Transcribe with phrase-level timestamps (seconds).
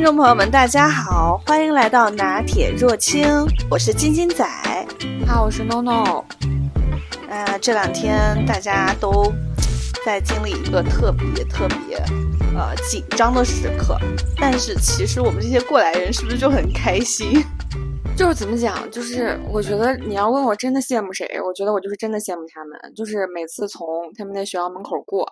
[0.00, 3.28] 听众朋友们，大家好，欢迎来到拿铁若清，
[3.70, 4.46] 我是晶晶仔。
[5.26, 6.24] 好，我是 NONO。
[7.28, 9.30] 呃，这两天大家都
[10.02, 11.98] 在经历一个特别特别
[12.56, 13.98] 呃紧张的时刻，
[14.38, 17.44] 但是其实我们这些过来人是不是就很开心？
[18.16, 18.90] 就是怎么讲？
[18.90, 22.80] 就是我觉得你要问我真的羡慕谁，我觉得我就是真的羡慕他们。
[22.96, 25.28] 就是每次从他们那学校门口过。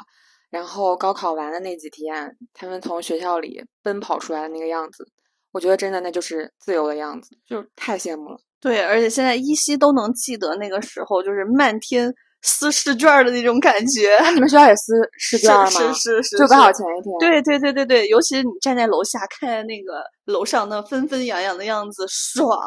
[0.51, 5.07] 然后高考完的那几天，他们从学校里奔跑出来的那个样子，
[5.53, 8.39] 我觉得真的那就是自由的样子，就太羡慕了。
[8.61, 12.13] 对，而且现在依稀都能记得那个时候，就是漫天
[12.43, 14.17] 撕试卷的那种感觉。
[14.21, 15.67] 那你们学校也撕 试卷吗？
[15.67, 17.19] 是是是，就高考前一天。
[17.21, 22.59] 对对对对对，尤其是你站在楼下看见那个楼上那纷纷扬扬的样子，爽。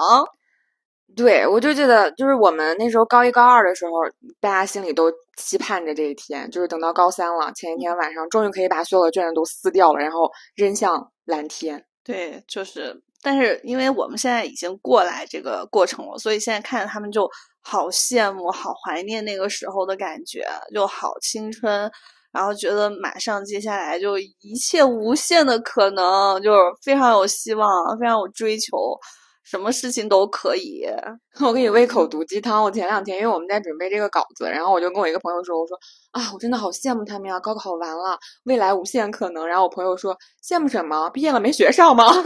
[1.15, 3.91] 对，我就记得，就是我们那时候高一高二的时候，
[4.39, 11.85] 大家心里都期盼着这一天，就是等到高三了，前一天晚上终于可以把所有的卷子都撕掉了，然后扔向蓝天。
[12.03, 17.29] 对，就是，但是因为我们现在已经过来这个过程了，所以现在看着他们就
[17.61, 21.91] 好羡慕、好怀念那个时候的感觉，就好青春，
[22.31, 28.97] 然后觉得马上接下来就一切无限的可能，就是非常有希望，非常有追求。
[29.43, 30.85] 什么事情都可以，
[31.41, 32.63] 我给你喂口毒鸡汤。
[32.63, 35.77] 我前两天因为我们在准备这个稿子，然后我就跟我一个朋友说：“我说
[36.11, 41.09] 啊，我真的好羡慕他们呀，高考完了，未来无限可能。”然后我朋友说：“羡慕什么？
[41.09, 42.05] 毕业了没学上吗？”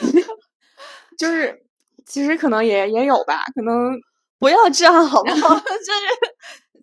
[1.18, 1.62] 就是，
[2.06, 3.92] 其实可能也也有吧，可能
[4.38, 5.54] 不要这样好不好？
[5.60, 6.00] 就是，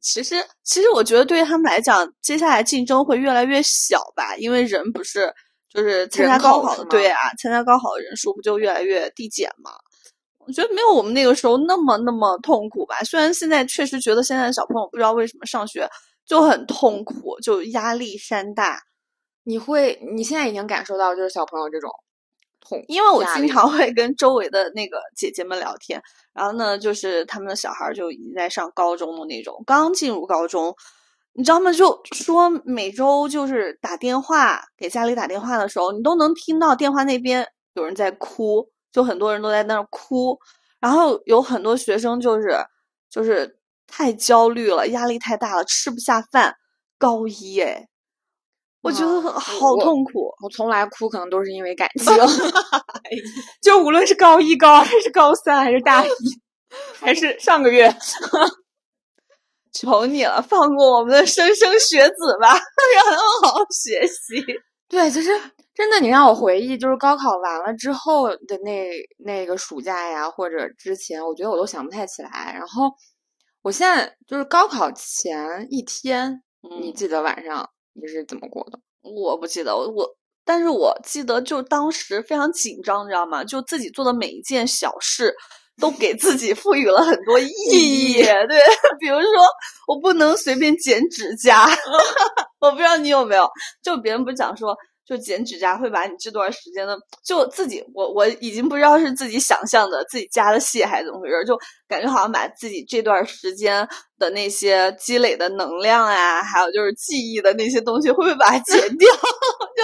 [0.02, 5.34] 其实其实我觉得对于他们来讲，接下来竞争会越来越小吧，因为人不是。
[5.74, 9.72] 就是参加高考的，对啊，参加高考的人数不就越来越递减吗？
[10.40, 12.96] 我觉得没有我们那个时候那么那么痛苦吧。
[13.04, 15.90] 虽然现在确实觉得现在的小朋友不知道为什么上学
[16.26, 18.80] 就很痛苦，就压力山大。
[19.44, 21.92] 你会，你现在已经感受到就是小朋友这种
[22.62, 26.02] 痛，因为我经常会跟周围的那个姐姐们聊天，
[26.34, 30.74] 然后呢，就是他们的小孩就已经在上高中的那种，刚进入高中。
[31.38, 31.72] 你知道吗？
[31.72, 40.40] 就说每周就是打电话给家里打电话的时候，你都能听到电话那边有人在哭，就很多人都在那儿哭，
[40.80, 42.58] 然后有很多学生就是
[43.12, 46.56] 就是太焦虑了，压力太大了，吃不下饭。
[46.98, 47.88] 高一哎，
[48.82, 50.34] 我觉得好痛苦。
[50.44, 52.12] 我从来哭可能都是因为感 情，
[53.62, 56.10] 就无论是高一、高二，还是高三，还是大一，
[57.00, 57.96] 还是上个月。
[59.80, 62.54] 求你了，放过我们的莘莘学子吧，
[62.96, 64.44] 让他们好好学习。
[64.90, 65.30] 对，其实
[65.76, 72.54] 真的，你让我回忆，就是高考完了之后的那那个暑假呀，或者之前，我觉得我都想不太起来。
[72.54, 72.90] 然后，
[73.62, 76.42] 我现在就是高考前一天，
[76.82, 78.80] 你记得晚上你是怎么过的？
[79.02, 80.08] 我不记得，我我，
[80.46, 83.44] 但是我记得就当时非常紧张，你知道吗？
[83.44, 85.36] 就自己做的每一件小事。
[85.80, 88.60] 都给自己赋予了很多意义，对，
[89.00, 89.30] 比如说
[89.88, 91.68] 我不能随便剪指甲，
[92.60, 93.48] 我不知道你有没有，
[93.84, 101.58] 就别人不是讲说，就剪指甲会把你这段时间的，就自己我我已经不知道是自己想象的，自己加的戏还是怎么回事，就
[101.88, 109.14] 感觉好像把自己这段时间的那些积累的能量啊，还有就是记忆的那些东西，会不会把它剪掉？
[109.14, 109.84] 就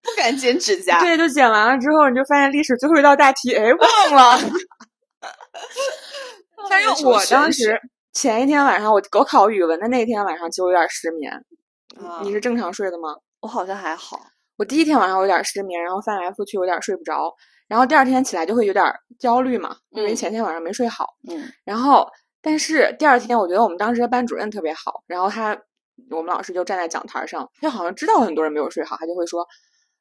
[0.00, 1.00] 不敢剪指甲。
[1.00, 4.38] 对，就剪完了之后，你就发现历史最后一道大题，哎，忘了。
[6.70, 7.80] 但是我当时
[8.12, 11.32] 前一天晚上，我我考语文的那天晚上就有点失眠。
[12.22, 13.14] 你是正常睡的吗？
[13.40, 14.18] 我好像还好。
[14.56, 17.32] 我第一天晚上有点失眠，然后翻来覆去有点睡不着，
[17.68, 18.84] 然后第二天起来就会有点
[19.18, 21.06] 焦虑嘛，因为前天晚上没睡好。
[21.28, 21.52] 嗯。
[21.64, 22.06] 然后，
[22.40, 25.56] 但是第二天我觉得我们当时的班主任特别好，然后他
[26.10, 29.46] 我们老师就站在讲台上，他好像知道很多人没有睡好，他就会说。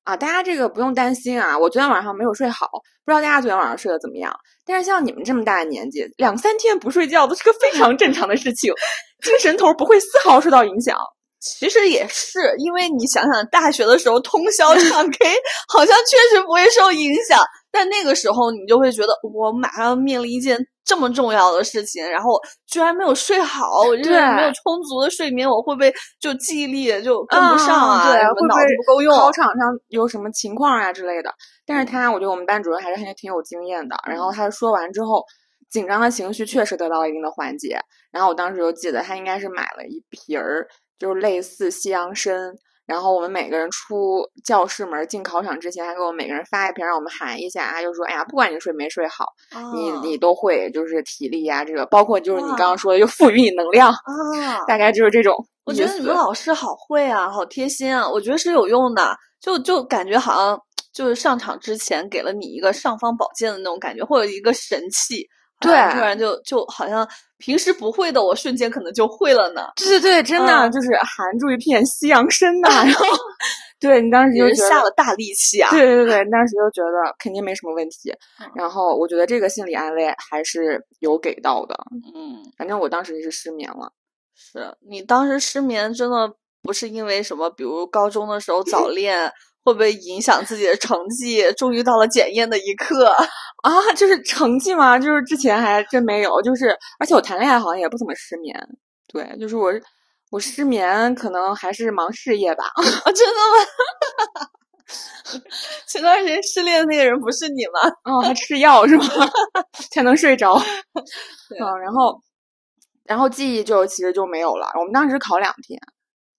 [0.04, 1.58] 啊，大家这个不用担心啊！
[1.58, 2.68] 我昨天晚上没有睡好，
[3.06, 4.34] 不知道大家昨天晚上睡得怎么样。
[4.66, 8.74] 但是像你们这么大的年纪，两三天不睡觉都是个非常正常的事情，
[9.24, 10.98] 精神头不会丝毫受到影响。
[11.40, 15.36] 其实也是，因为你想想，大学的时候通宵唱 K，
[15.70, 17.42] 好像确实不会受影响。
[17.74, 20.58] 但那个时候你就会觉得，我马上要面临一件。
[20.86, 22.38] 这么重要的事情，然后
[22.68, 25.90] 居然没有睡好，我觉得没有充足的睡眠，我会不会
[26.20, 28.12] 就记忆力就跟不上啊？
[28.12, 29.18] 对，会脑子不够用？
[29.18, 31.34] 考场上有什么情况啊之类的？
[31.66, 33.96] 但是他，我觉得我们班主任还是很挺有经验的。
[34.06, 35.24] 然后他说完之后，
[35.72, 37.80] 紧张的情绪确实得到了一定的缓解。
[38.12, 40.68] 然后我当时就记得，他应该是买了一瓶儿，
[41.00, 42.36] 就是类似西洋参。
[42.86, 47.72] 然后我们每个人出教室门进考场之前，还给我们每个人发一瓶，让我们含一下。
[47.72, 49.26] 他就说：“哎呀，不管你睡没睡好，
[49.74, 55.36] 你你都会就是体力呀，这个包括就是你刚刚说的，又赋予你能量啊，大概就是这种。”
[55.66, 59.16] 我觉得你们老师好会啊，好贴心啊，我觉得是有用的。
[59.40, 60.60] 就就感觉好像
[60.94, 65.28] 就是上场之前给了你一个尚方宝剑的那种感觉，或者一个神器，
[65.64, 67.08] 对突然就就好像
[67.38, 69.64] 平时不会的，我瞬间可能就会了呢。
[69.76, 73.06] 对对对，真的、嗯就是含住一片西洋参呐、然后
[73.80, 75.70] 对你当时就下了大力气啊！
[75.72, 78.50] 对对对，当时就觉得肯定没什么问题嗯。
[78.56, 81.76] 然后我觉得这个心理安慰还是有给到的。
[82.16, 83.92] 嗯，反正我当时是失眠了。
[84.36, 86.32] 是你当时失眠真的
[86.62, 89.32] 不是因为什么，比如高中的时候早 恋。
[89.64, 91.52] 会不会影响自己的成绩？
[91.54, 93.08] 终于到了检验的一刻，
[93.64, 98.56] 啊，就是成绩嘛，就是之前还真没有，就是而且我谈恋爱好像也不怎么失眠，
[99.08, 99.72] 对，就是我
[100.32, 103.36] 我失眠可能还是忙事业吧， 啊，真的
[104.44, 104.50] 吗？
[105.88, 107.90] 前段时间失恋的那个人不是你吗？
[108.04, 109.06] 哦，还吃药是吗？
[109.92, 110.56] 才能睡着，
[111.50, 112.20] 对嗯，然后
[113.06, 115.80] 然后记忆就其实就没有了，我们当时考两天，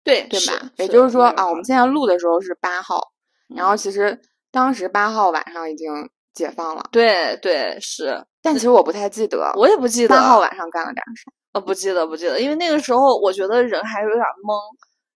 [0.05, 0.71] 对对吧？
[0.77, 3.01] 也就是说啊，我们现在录的时候是八号，
[3.49, 4.21] 然后嗯其实
[4.53, 5.89] 当时八号晚上已经
[6.33, 11.31] 解放了，对对是，但其实我不太记得我也不记得八号晚上干了点啥。
[11.53, 14.59] 呃不记得不记得，因为那个时候我觉得人还是有点懵，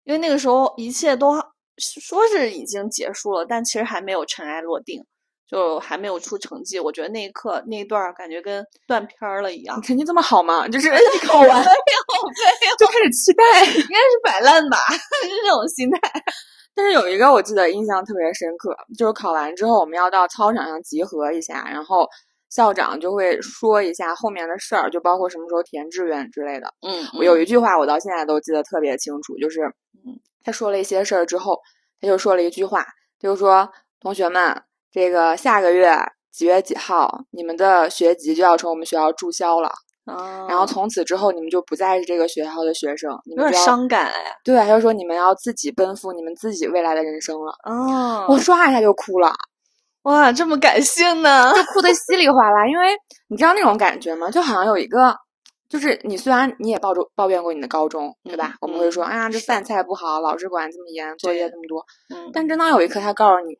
[0.04, 1.34] 因为那个时候一切都
[1.78, 5.02] 说是已经结束了，但其实还没有尘埃落定，
[5.50, 6.78] 就还没有出成绩。
[6.78, 10.68] 我觉得那一刻那一段感觉跟断片儿了一样你，成绩这么好吗？
[10.68, 10.90] 就是
[11.26, 13.66] 考 完没有， 没有就开始期待。
[13.66, 16.00] 应该是摆烂吧， 是这种心态。
[16.76, 22.06] 但是有一个我记得印象特别深刻，就是考完之后我们要到操场上集合一下，然后
[22.50, 26.74] 校长就会说一下后面的事儿，就包括什么时候填志愿之类的。
[26.82, 29.62] 嗯，我有一句话我到现在都记得特别清楚，就是
[30.06, 31.58] 嗯他说了一些事儿之后，
[32.00, 32.84] 他就说了一句话，
[33.20, 34.62] 他就说同学们，
[34.92, 35.98] 这个下个月
[36.32, 39.72] 几月几号，你们的学籍就要从我们学校注销了。
[40.06, 44.38] 嗯，然后从此之后，你们就不再是这个学校的学生，你有点们就要伤感哎。
[44.44, 47.52] 对，他就说你们要自己奔赴你们自己未来的人生了。
[47.64, 49.34] 哦，我唰一下就哭了，
[50.04, 51.52] 哇，这么感性呢？
[51.56, 52.90] 就哭得稀里哗啦，因为
[53.30, 54.30] 你知道那种感觉吗？
[54.30, 55.16] 就好像有一个，
[55.68, 58.50] 就是你虽然你也抱着抱怨过你的高中，对吧？
[58.54, 61.84] 嗯我们会说，嗯哎呀，这饭菜不好，老师管这么严，作业这么多。
[62.16, 63.56] 嗯，但真当有一刻他告诉你，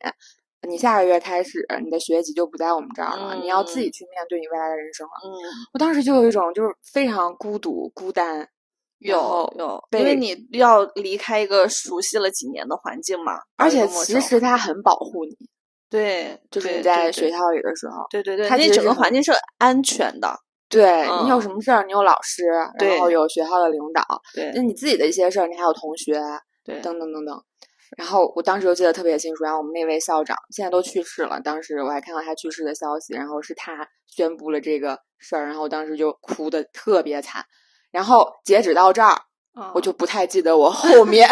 [0.68, 5.12] 你下个月开始，你的学籍就不在我们这儿了，你要自己嗯去面对你未来的人生了。
[5.24, 5.30] 嗯，
[5.74, 8.48] 我当时就有一种就是非常孤独、孤单，
[8.98, 15.36] 有有，因为你要离开一个熟悉了几年的环境嘛，而且其实他很保护你，
[15.88, 18.04] 对，就是你在学校里的时候。
[18.10, 20.34] 对对对，它那整个环境是安全的，
[20.68, 22.44] 对你有嗯什么事儿，你有老师，
[22.80, 24.02] 然后有学校的领导，
[24.34, 26.20] 对那你自己的一些事儿，你还有同学，
[26.64, 27.40] 对，等等等等。
[27.96, 37.44] 然后我当时就记得特别清楚，然后我们那位校长现在都去世了，当时我还看到他去世的消息，然后是他宣布了这个事儿，然后我当时就哭的特别惨。
[37.92, 39.22] 然后截止到这儿，
[39.74, 41.28] 我就嗯不太记得我后面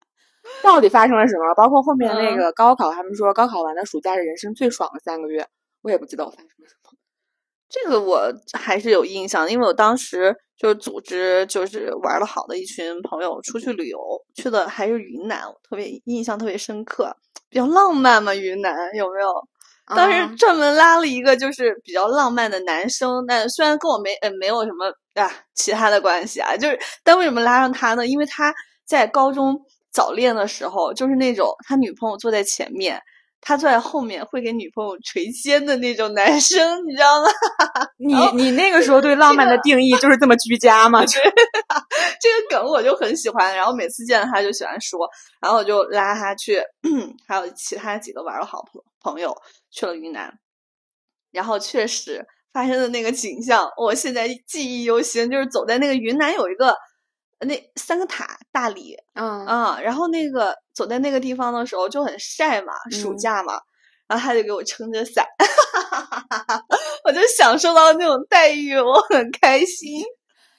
[0.62, 5.48] 到底发生了什么，包括后面那嗯个高考，他们说高考完的暑假是人生最爽的三个月，
[5.82, 6.85] 我也不记得我发生了什么。
[7.68, 13.98] 这个我还是有印象，因为我当时就是组织就是玩的好的一群朋友出去旅游，
[14.34, 17.14] 去的还是云南，我特别印象特别深刻，
[17.48, 19.28] 比较浪漫嘛，云南有没有？
[19.94, 28.04] 当时啊专门拉了一个就是比较浪漫的男生，但虽然跟我没呃没有什么啊其他的关系啊，就是但为什么拉上他呢？
[28.04, 28.52] 因为他
[28.84, 29.56] 在高中
[29.92, 33.00] 早恋的时候，就是那种他女朋友坐在前面，
[33.48, 37.28] 他坐在后面会给女朋友捶肩的那种男生，你知道吗？
[37.96, 41.06] 你你那个时候对浪漫的定义就是这么居家吗？
[41.06, 45.08] 就这个梗我就很喜欢，然后每次见到他就喜欢说，
[45.40, 46.60] 然后我就拉他去，
[47.28, 49.32] 还有其他几个玩的好朋朋友
[49.70, 50.32] 去了云南，
[51.30, 56.74] 然后确实发生的那个景象，我现在记忆犹新，就是走在那个云南有一个
[57.40, 63.60] 那三个塔大理嗯啊、然后那个走在那个地方的时候就很晒嘛，暑嗯假嘛。
[64.08, 65.26] 然后他就给我撑着伞，
[67.04, 70.00] 我就享受到那种待遇，我很开心。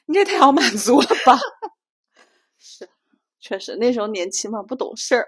[0.05, 1.39] 你这太好满足了吧？
[2.59, 2.89] 是，
[3.39, 5.25] 确实那时候年轻嘛，不懂事儿。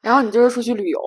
[0.00, 1.00] 然后你就是出去旅游，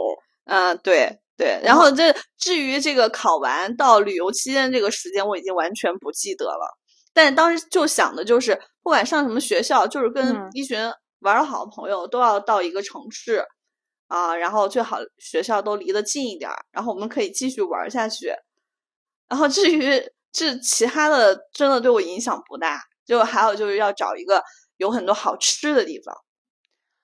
[0.46, 1.60] 嗯，对对。
[1.62, 6.78] 然后这至于这个考完到旅游期间这个时间，我已经完全不记得了。
[7.16, 8.54] 但当时就想的就是，
[8.84, 10.78] 不管上什么学校，就是跟嗯一群
[11.22, 13.44] 玩的好的朋友都要到一个城市
[14.08, 18.32] 啊，然后最好学校都离得近一点儿，然后我们可以继续玩下去。
[19.28, 20.00] 然后至于
[20.32, 22.80] 这其他的，真的对我影响不大。
[23.06, 24.42] 就还有就是要找一个
[24.78, 26.16] 有很多好吃的地方。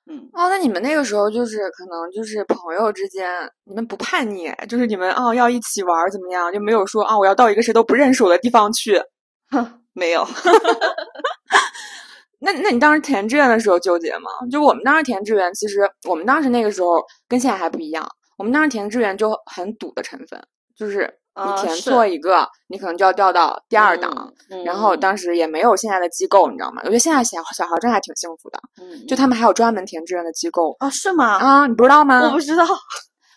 [0.10, 3.30] 嗯，哦，那你们那个时候就是可能就是朋友之间，
[3.66, 9.00] 你们不叛逆，就是你们哦要一起玩儿怎么样，就没有说啊、我要到一个谁都不认识我的地方去。
[9.52, 10.26] 哼， 没有。
[12.44, 14.32] 那那你当时填志愿的时候纠结吗？
[14.52, 18.08] 就我们当时填志愿，其实我们当时那个时候跟现在还不一样。
[18.38, 20.42] 我们当时填志愿就很赌的成分，
[20.76, 24.34] 就是你填错一个，你可能就要调到第二档。
[24.66, 26.82] 然后当时也没有现在的机构，你知道吗？
[26.84, 28.60] 我觉得现在小小孩真的还挺幸福的，
[29.08, 30.90] 就他们还有专门填志愿的机构啊？
[30.90, 31.38] 是吗？
[31.38, 32.20] 啊，你不知道吗？
[32.26, 32.66] 我不知道。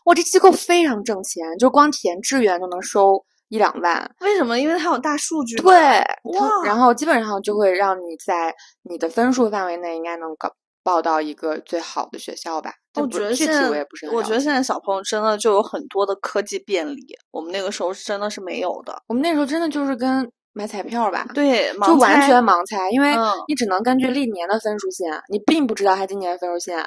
[0.07, 4.15] 哇，这机构非常挣钱，就光填志愿就能收一两万。
[4.21, 4.59] 为什么？
[4.59, 5.57] 因为它有大数据。
[5.57, 10.55] 对，哇，然后基本上就会让你在你的分数范围内，应该能搞。
[10.87, 12.71] 报到一个最好的学校吧。
[12.97, 19.03] 我觉得现在，我觉得现在小朋友真的就有很多的科技便利，我们那个时候真的是没有的。
[19.07, 23.15] 我们那时候真的就是跟买彩票吧，对，就完全盲猜，因为
[23.49, 26.87] 你只能根据历年的分数线，你并不知道他今年分数线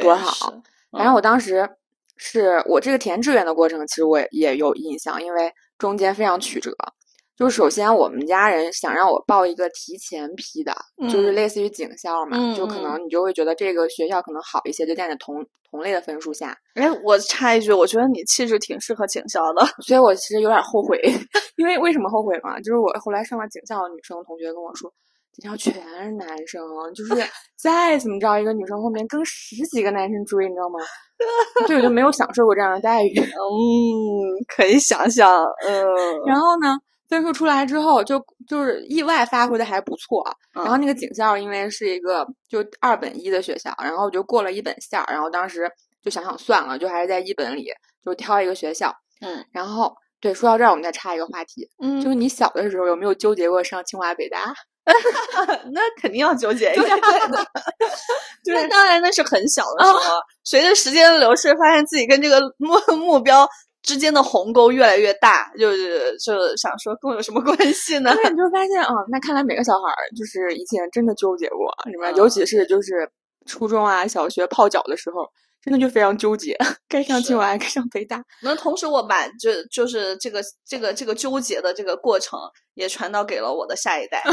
[0.00, 0.62] 多少。
[0.92, 1.68] 反正我当时
[2.16, 6.70] 是我这个填志愿的过程，其实我也有印象，因为中间非常曲折。
[7.36, 10.72] 就首先，我们家人想让我报一个提前批的，
[11.10, 16.56] 就是类似于警校嘛，就可能你就会觉得这个学校可能好一些，就在你同同类的分数下。
[16.74, 21.00] 哎，我插一句，我觉得你气质挺适合警校的， 所以我其实有点后悔。
[21.56, 22.60] 因为为什么后悔嘛？
[22.60, 24.92] 就是我后来上了警校的女生同学跟我说，
[25.32, 26.62] 警校全是男生，
[26.94, 27.14] 就是
[27.56, 30.78] 再怎么着，一个女生后面跟十几个男生追，你知道吗？
[31.66, 33.18] 对，我就没有享受过这样的待遇。
[33.18, 33.24] 嗯，
[34.48, 35.44] 可以想象。
[35.66, 35.84] 嗯，
[36.26, 36.78] 然后呢？
[37.08, 40.24] 分数出来之后，就就是意外发挥的还不错。
[40.54, 45.04] 然后那个警校因为是一个就二本一的学校，然后我就过了一本线儿。
[45.12, 45.70] 然后当时
[46.02, 47.66] 就想想算了，就还是在一本里
[48.02, 48.90] 就挑一个学校。
[49.20, 49.44] 嗯。
[49.52, 51.68] 然后对，说到这儿，我们再插一个话题。
[51.82, 52.00] 嗯。
[52.00, 54.54] 就是你小的时候有没有纠结过上清华北大？
[55.72, 56.96] 那肯定要纠结一下。
[58.46, 59.98] 那当然，那是很小的时候。
[60.44, 63.48] 随着时间的流逝，发现自己跟这个目目标。
[63.82, 68.14] 之间的鸿沟越来越大，就是就想说跟我有什么关系呢？
[68.14, 73.10] 你就发现啊，那看来每个小孩儿就是以前真的纠结过，什么，尤其是就是
[73.44, 75.28] 初中啊、小学泡脚的时候。
[75.62, 76.56] 真的就非常纠结，
[76.88, 78.20] 该上清华，该上北大。
[78.42, 82.36] 那同时，我把就就是这个这个这个纠结的这个过程
[82.74, 84.20] 也传导给了我的下一代。
[84.26, 84.32] 就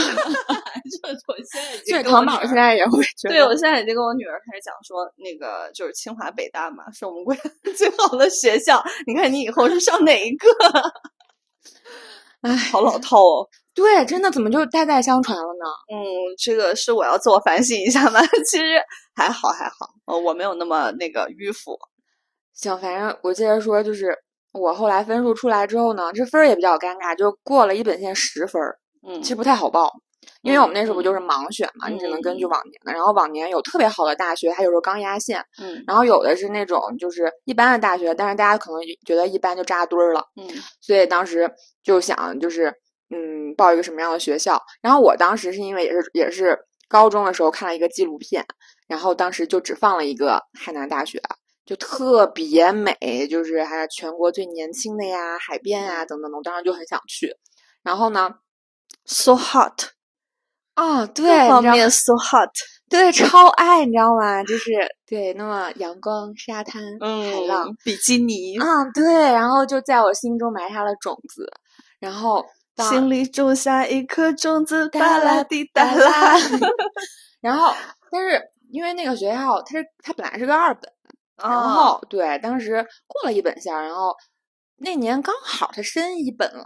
[1.08, 3.04] 是我现在已经，唐宝现在也会。
[3.30, 7.42] 对，我现在已经跟我女儿开始讲说，那个就是清华北大嘛，是我们国家
[7.78, 8.84] 最好的学校。
[9.06, 10.48] 你看你以后是上哪一个？
[12.42, 13.48] 哎，好老套哦。
[13.80, 15.66] 对，真的怎么就代代相传了呢？
[15.90, 16.04] 嗯，
[16.38, 18.20] 这个是我要自我反省一下吧。
[18.52, 18.64] 其实
[19.16, 21.80] 还好还好，呃，我没有那么那个迂腐。
[22.54, 24.14] 行，反正我接着说，就是
[24.52, 28.78] 我后来分数出来之后呢，这分儿也比较尴尬，就过了一本线十分儿。
[29.08, 29.90] 嗯，其实不太好报，
[30.42, 32.92] 因为我们那时候不就是盲选嘛，你只能根据往年的。
[32.92, 35.42] 然后往年有特别好的大学，它有时候刚压线。
[35.62, 40.26] 嗯，然后有的是那种就是一般的大学，但是大家可能觉得一般就扎堆儿了。
[40.36, 40.46] 嗯，
[40.82, 41.50] 所以当时
[41.82, 42.74] 就想就是。
[43.10, 44.62] 嗯，报一个什么样的学校？
[44.82, 48.46] 然后我当时是因为也是也是高中的时候看了一个纪录片，
[48.88, 51.22] 然后当时就只放了一个海南大学，
[51.66, 57.36] 就特别美，就是还是全国最年轻的呀，海边呀等等等，当时就很想去。
[57.84, 58.30] 然后呢
[59.06, 59.90] ，so hot，
[60.76, 62.50] 啊，对，方面 so hot，
[62.90, 64.44] 对，超爱，你知道吗？
[64.44, 64.72] 就是
[65.08, 71.52] 对，那么阳光、沙滩、海浪、比基尼，嗯，对，然后就在我心中埋下了种子，
[72.00, 72.46] 然后。
[72.80, 76.36] 心里种下一颗种子，哒啦滴哒啦。
[77.42, 77.74] 然后，
[78.12, 80.92] 但是因为那个学校，它是它本来是个二本，
[81.38, 84.14] 然后对，当时过了一本线，然后
[84.78, 86.64] 那年刚好它升一本了。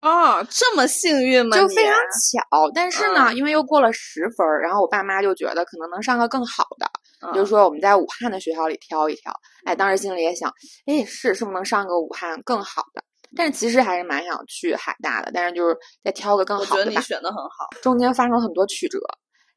[0.00, 1.56] 哦，这么幸运吗？
[1.56, 2.70] 就非常巧。
[2.72, 9.32] 但是呢，因为又过了十分，然后我爸妈就觉得可能能上个更好的，就说我们在武汉的学校里挑一挑。
[9.64, 10.48] 哎，当时心里也想，
[10.86, 13.02] 哎，是是不是能上个武汉更好的？
[13.36, 16.80] 但是其实还是蛮想去海大的，但是就是再挑个更好的。
[16.80, 17.68] 我觉得你选的很好。
[17.82, 18.98] 中间发生了很多曲折，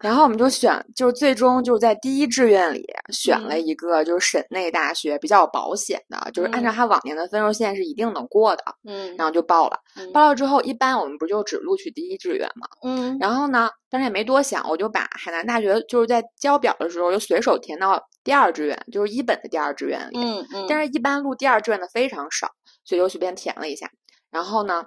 [0.01, 8.63] 然后我们就选，就是最终就是在第一志愿里选了一个就是省内大学比较保险的，就是按照他往年的分数线是一定能过的。
[8.87, 9.15] 嗯。
[9.17, 9.77] 然后就报了，
[10.13, 12.67] 报了之后，一般我们不就只录取第一志愿嘛？
[12.83, 13.17] 嗯。
[13.19, 20.17] 然后呢，当时也没多想，我就把海南大学就是在交表的时候就随手填到第二志愿，就是一本的第二志愿里。
[20.17, 20.65] 嗯嗯。
[20.67, 22.49] 但是，一般录第二志愿的非常少。
[22.83, 23.91] 所以就随便填了一下，
[24.31, 24.85] 然后呢，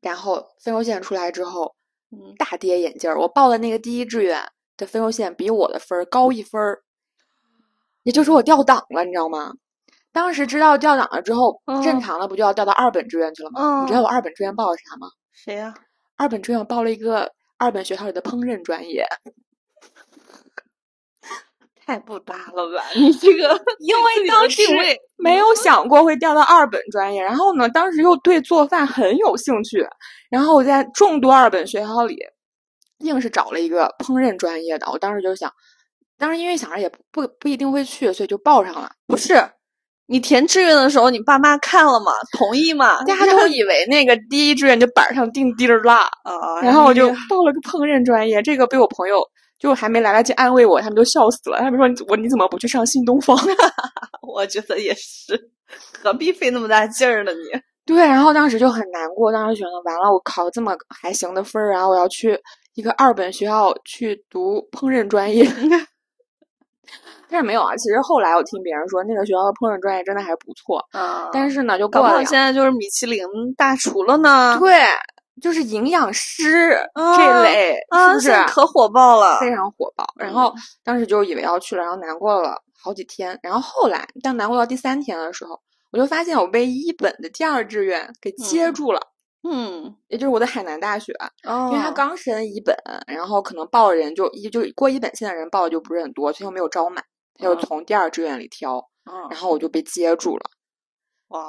[0.00, 1.74] 然后分数线出来之后，
[2.10, 3.18] 嗯，大跌眼镜儿。
[3.20, 4.42] 我报的那个第一志愿
[4.76, 6.82] 的分数线比我的分儿高一分儿，
[8.02, 9.52] 也就是说我调档了，你知道吗？
[10.10, 13.82] 当时知道调档了之后，正常的不就要调到二本志愿去了吗？
[13.82, 15.08] 你知道我二本志愿报的啥吗？
[15.32, 15.74] 谁呀？
[16.16, 19.06] 二本志愿报了一个二本学校里的烹饪专业。
[21.88, 22.84] 太不搭了吧！
[22.94, 24.60] 你这个， 因为当时
[25.16, 29.82] 没有想过会调到二本专业，然后呢，当时又对做饭很有兴趣，
[30.28, 32.18] 然后我在众多二本学校里
[32.98, 34.86] 硬是找了一个烹饪专业的。
[34.92, 35.50] 我当时就想，
[36.18, 38.90] 当时因为想着也不不一定会去，所以就报上了。
[39.06, 39.42] 不是，
[40.08, 42.12] 你填志愿的时候，你爸妈看了吗？
[42.36, 43.02] 同意吗？
[43.04, 48.42] 大家都以为那个第一志愿就板上钉钉儿了，啊，然后我就报了个烹饪专业。
[48.42, 49.22] 这个被我朋友
[49.58, 51.58] 就还没来得及安慰我，他们都笑死了。
[51.58, 53.36] 他们说：“你我你怎么不去上新东方？”
[54.22, 55.50] 我觉得也是，
[56.02, 57.32] 何必费那么大劲儿呢？
[57.32, 62.38] 你对，然后当时就很难过，当时觉得完了，我考这么还行的分儿，然后我要去
[62.74, 65.44] 一个二本学校去读烹饪专业。
[67.30, 70.78] 但是没有啊，其实后来我听别人说，那个学校的烹饪专业真的还不错。
[70.92, 73.20] 啊，但是呢，就过了现在就是米其林
[73.56, 74.56] 大厨了呢。
[74.58, 74.72] 对，
[75.40, 79.38] 就是营养师啊这类，啊，是不是可火爆了？
[79.40, 80.04] 非常火爆？
[80.16, 80.52] 然后
[80.82, 83.38] 当时就以为要去了，然后难过了好几天。
[83.42, 85.60] 然后后来，当难过到第三天的时候，
[85.92, 89.00] 我就发现我被一本的第二志愿给接嗯住了，
[89.48, 91.12] 嗯，也就是我的海南大学。
[91.44, 92.76] 哦因为他刚申一本，
[93.06, 97.04] 然后可能报的人就一就过一本线的人报的就不是很多，所以又没有招满，
[97.34, 98.78] 他就嗯从第二志愿里挑，
[99.10, 100.50] 嗯然后我就被接住了。
[101.28, 101.42] 哇，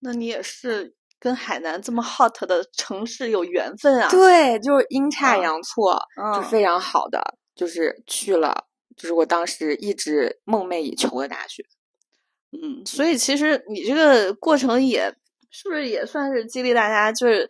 [0.00, 0.94] 那你也是
[1.24, 4.10] 跟海南这么 hot 的城市有缘分啊？
[4.10, 5.98] 对，就是阴差嗯阳错，
[6.34, 7.18] 就嗯非常好的，
[7.56, 11.64] 就是去了，就是我当时一直梦寐以求的大学。
[12.52, 15.10] 嗯，所以其实你这个过程也
[15.50, 17.48] 是不是也算是激励大家，就是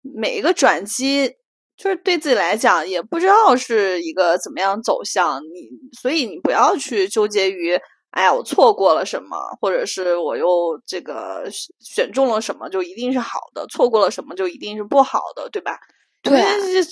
[0.00, 1.28] 每一个转机，
[1.76, 5.68] 就是对自己来讲也不知道是一个怎么样走向，你
[6.00, 7.76] 所以你不要去纠结于，
[8.10, 10.46] 哎呀，我错过了什么，或者是我又
[10.86, 15.78] 这个选选中了什么就一定是好的，错过了什么就一定是不好的，对吧？
[16.22, 16.42] 对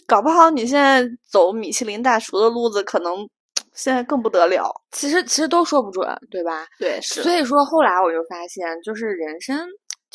[0.07, 3.29] 搞不好你现在走米其林大厨的路子，可能
[3.75, 4.71] 现在更不得了。
[4.93, 6.65] 其实其实都说不准，对吧？
[6.79, 9.59] 对，是所以说后来我就发现，就是人生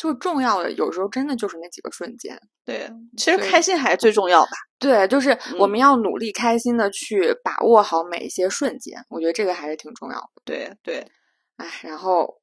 [0.01, 2.35] 就是重要的，有时候真的就是那几个瞬间。
[2.65, 4.49] 对，其实开心还是最重要吧。
[4.79, 10.27] 对，就是我嗯们要努力开心的去把握好每一些瞬间，我觉得这个还是挺重要的。
[10.43, 11.05] 对对，
[11.57, 12.33] 哎，然后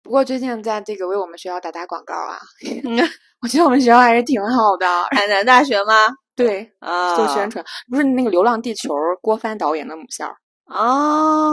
[0.00, 2.38] 不过最近在这个为我们学校打打广告啊，
[2.84, 2.96] 嗯，
[3.42, 4.86] 我觉得我们学校还是挺好的。
[5.10, 6.06] 海南大学吗？
[6.36, 10.28] 对，啊，做宣传，不是那个《流浪地球》郭帆导演的母校，
[10.66, 11.50] 哦，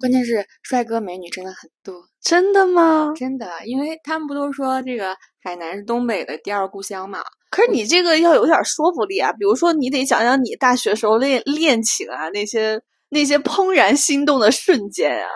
[0.00, 3.12] 关键是帅哥美女真的很多，真的吗？
[3.16, 7.20] 真的，因为他们不都说这个海南是东北的第二故乡嘛？
[7.50, 12.80] 可是你这个要有点说服力啊，比如说你得讲讲你大学时候恋恋情啊，那些
[13.10, 15.28] 那些怦然心动的瞬间啊。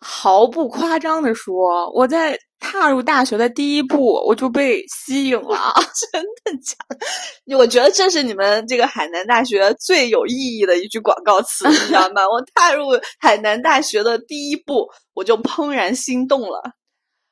[0.00, 5.74] 毫不夸张的说，我在踏入大学的第一步，我就被吸引了。
[6.12, 7.56] 真的假的？
[7.56, 12.22] 我觉得这是你们这个海南大学最有意义的一句广告词，你知道吗？
[12.28, 12.86] 我踏入
[13.18, 16.72] 海南大学的第一步，我就怦然心动了。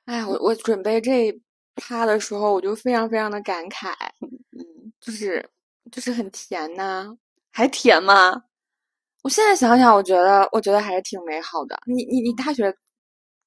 [0.06, 1.40] 哎，我我准备这一
[1.76, 5.48] 趴的时候，我就非常非常的感慨，嗯，就是
[5.90, 7.06] 就是很甜呐、
[7.52, 8.42] 还甜吗？
[9.22, 11.76] 我现在想想，我觉得我觉得还是挺美好的。
[11.86, 12.74] 你你你大学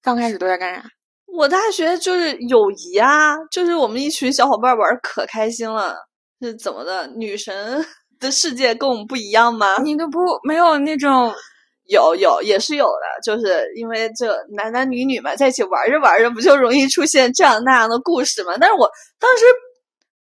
[0.01, 0.83] 刚开始都在干啥？
[1.27, 5.95] 我大学就是友谊啊，就是我们一群小伙伴玩可开心了。
[6.41, 7.07] 是怎么的？
[7.15, 7.85] 女神
[8.19, 9.77] 的世界跟我们不一样吗？
[9.83, 11.33] 你都不没有那种
[11.89, 18.53] 有有也是有的，就是因为这男男女女嘛，在一起玩着玩着，不就容易出现这样那样的故事吗？
[18.59, 19.43] 但是我当时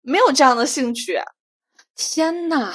[0.01, 1.19] 没有这样的兴趣，
[1.95, 2.73] 天呐！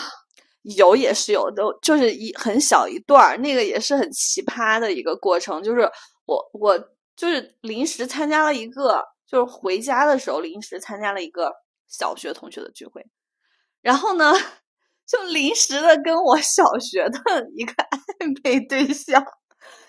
[0.76, 5.62] 有也是有的，就是一很小一段儿，那个也是很奇葩的一个过程。
[5.62, 5.90] 就是
[6.26, 6.78] 我我
[7.16, 11.52] 就是临时参加了一个，就是回家的时候临时参加了一个
[11.88, 13.04] 小学同学的聚会，
[13.83, 14.33] 然后呢，
[15.07, 17.18] 就临时的跟我小学的
[17.57, 19.24] 一个暧昧对象，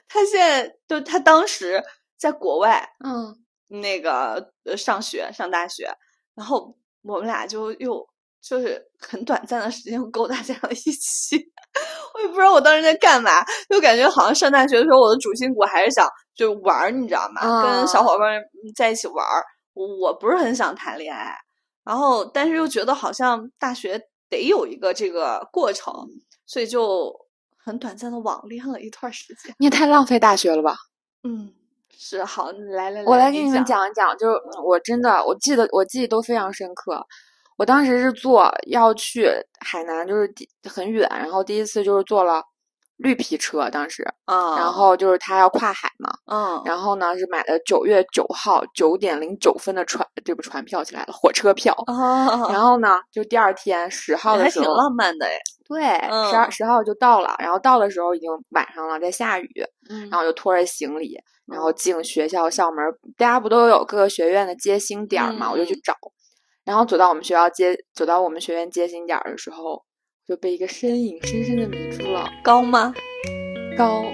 [0.08, 1.84] 他现在就他当时
[2.18, 3.38] 在国外，嗯，
[3.68, 5.92] 那个呃上学上大学，
[6.36, 8.09] 然后我们俩就又
[8.42, 11.38] 就是很短暂的时间又勾搭在了一起，
[12.16, 17.64] 我也不知道我当时在干嘛，就感觉好像上大学的时候我的主心骨还是想就玩儿，你知道吗？
[17.64, 18.42] 跟小伙伴儿
[18.76, 21.36] 在一起玩儿，我我不是很想谈恋爱，
[21.84, 24.00] 然后但是又觉得好像大学
[24.30, 25.94] 得有一个这个过程，
[26.46, 27.14] 所以就
[27.58, 29.54] 很短暂的网恋了一段时间。
[29.60, 30.76] 你也太浪费大学了吧！
[31.24, 31.54] 嗯，
[31.92, 37.06] 是好，来来我来来，给你们讲一讲，就是我真的我记得我记忆都非常深刻。
[37.60, 42.42] 我当时是坐要去海南，就是第很远，然后第一次就是坐了
[42.96, 51.74] 绿皮车，当时，啊，然后就是他要跨海嘛，嗯，然后呢是买的九月九号九点零九分的船，这不船票起来了，火车票。
[51.88, 59.50] 哦，然后呢，就第二天十号的时候还挺，浪漫的哎，对，嗯十二十号就到了，然后到的时候已经晚上了，在下雨，
[59.90, 65.52] 嗯然后就拖着行李，然后嗯进学校校门儿，大家不都有各个学院的接星点儿嘛？
[65.52, 65.94] 我就去嗯找，
[66.70, 69.82] 然后走到我们学校接，走到我们学院接星点儿的时候，
[70.28, 72.30] 就被一个身影深深的迷住了。
[72.44, 72.94] 高吗？
[73.76, 74.06] 高，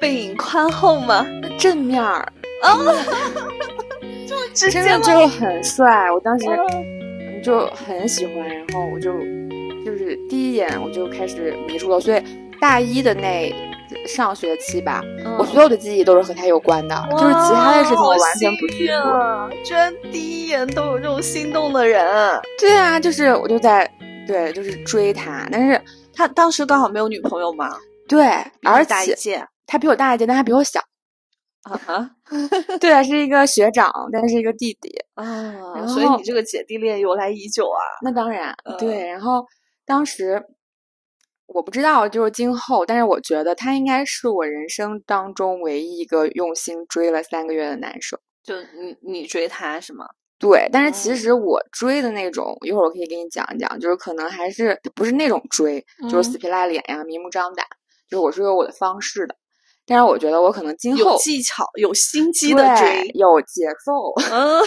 [0.00, 1.26] 背影宽厚吗？
[1.58, 2.20] 正面儿
[2.62, 2.78] 啊，
[4.28, 4.84] 这么 直接吗？
[5.02, 6.46] 真的就很帅，我当时
[7.42, 9.12] 就很喜欢，然后我就
[9.84, 12.22] 就是第一眼我就开始迷住了，所以
[12.60, 13.52] 大一的那
[14.06, 19.08] 上学期吧，嗯我所有的记忆都是和他有关的，就是其他的事情我完全不记哇住。
[19.08, 22.40] 好幸运啊居然第一眼都有这种心动的人。
[22.58, 23.90] 对啊，就是我就在
[24.26, 25.80] 对，就是追他，但是
[26.12, 27.76] 他当时刚好没有女朋友嘛，
[28.08, 28.26] 对，
[28.62, 30.80] 而且他比我大一届，但他比我小。
[31.64, 32.10] 啊哈
[32.78, 34.90] 对啊，是一个学长，但是一个弟弟。
[35.14, 35.24] 啊
[35.74, 37.80] 然所以你这个姐弟恋由来已久啊。
[38.02, 39.06] 那当然，嗯对。
[39.08, 39.42] 然后
[39.86, 40.42] 当时
[41.46, 48.18] 我不知道，就是今后，但是我觉得他应该是我人生当中唯一一个用心追了三个月的男生。
[48.42, 50.06] 就你你追他是吗？
[50.38, 57.64] 对，但是其哦实我追的那种，一会儿我可以给你讲一讲，就是可能还是不是那种追，就是死嗯皮赖脸呀、明目张胆，
[58.10, 59.34] 就是我是有我的方式的。
[59.86, 63.10] 但是我觉得我可能今后有技巧、有心机的追。
[63.14, 64.60] 有节奏， 嗯，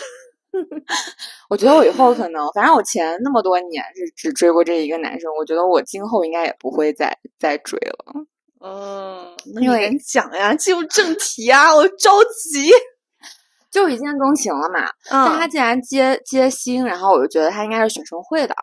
[1.49, 8.25] 我觉得我以后可能，反正我前那么多年是只追过这一个男生，我觉得我今后应该也不会再再追了。
[8.59, 12.71] 嗯，那因为你讲呀，进入正题啊，我着急。
[13.69, 14.89] 就一见钟情了嘛。
[15.09, 18.55] 但他嗯，既然接接星，然后我就觉得他应该是学生会的，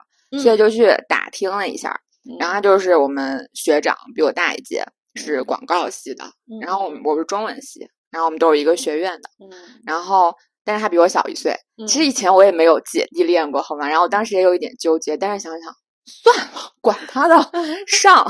[0.43, 2.01] 所以就去打听了一下。
[2.41, 4.83] 然后他就是我们学长，比我大一届，
[5.15, 6.25] 是嗯广告系的。
[6.25, 9.29] 嗯然后我们我是中文系，然后我们都是一个学院的。
[9.39, 9.51] 嗯
[9.87, 11.53] 然后，但是他比我小一岁。
[11.77, 13.89] 嗯其实以前我也没有姐弟恋过，好吗？
[13.89, 15.73] 然后我当时也有一点纠结，但是想想
[16.07, 17.37] 算了，管他的，
[17.87, 18.25] 上。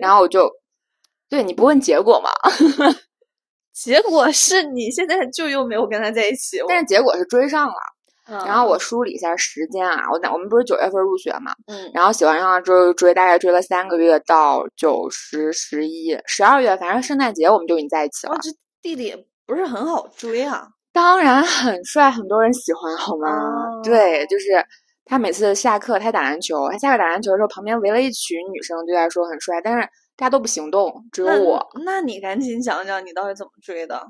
[0.00, 0.50] 然后我就，
[1.28, 2.30] 对你不问结果嘛？
[3.74, 7.74] 结果是你现在就又没有跟他在一起，但是结果是追上了。
[8.26, 18.38] 嗯然后我梳理一下时间啊，我我们不是九月份入学嘛，嗯然后喜欢上了之后追，大概追了三个月，到九十、十一、十二月，反正圣诞节我们就已经在一起了哦，。
[18.40, 20.68] 这弟弟也不是很好追啊。
[20.94, 23.28] 当然很帅，很多人喜欢，好吗？
[23.28, 24.64] 哦对，就是
[25.04, 29.80] 他每次下课他打篮球，他下课打篮球的时候，旁边围了一群女生对他说很帅，但是
[30.16, 31.66] 大家都不行动，只有我。
[31.84, 34.00] 那你赶紧讲讲你到底怎么追的？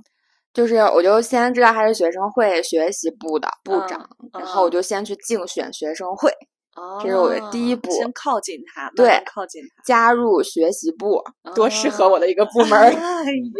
[0.53, 6.31] 就是我就先知道他是学生会学习部的部嗯长，然后我嗯就先去竞选学生会，
[6.77, 9.83] 哦这是我的第一步先靠近他，对靠近他。
[9.85, 11.23] 加入学习部，
[11.55, 12.87] 多适合我的一个部门儿。
[12.87, 12.93] 哎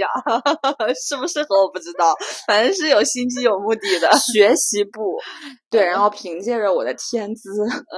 [0.01, 0.09] 呀，
[0.95, 2.15] 适不适合我不知道，
[2.47, 4.11] 反正是有心机有目的的。
[4.33, 5.17] 学习部，
[5.71, 7.51] 对，然嗯后凭借着我的天资，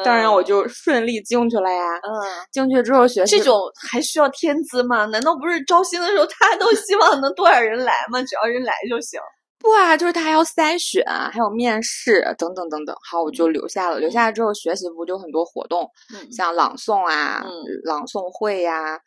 [0.04, 1.96] 当然我就顺利进去了呀。
[1.96, 2.10] 嗯，
[2.52, 3.58] 进去之后学习这种
[3.90, 5.06] 还需要天资吗？
[5.06, 8.20] 难道不是招新的时候大家都希望能多点人来吗？
[8.22, 9.18] 只要人来就行。
[9.58, 12.94] 不啊，就是他还要筛选，还有面试等等等等。
[13.10, 13.98] 好，我就留下了。
[13.98, 17.50] 留下来之后，学习部就很多活动，嗯像朗诵啊、嗯
[17.84, 18.98] 朗诵会呀、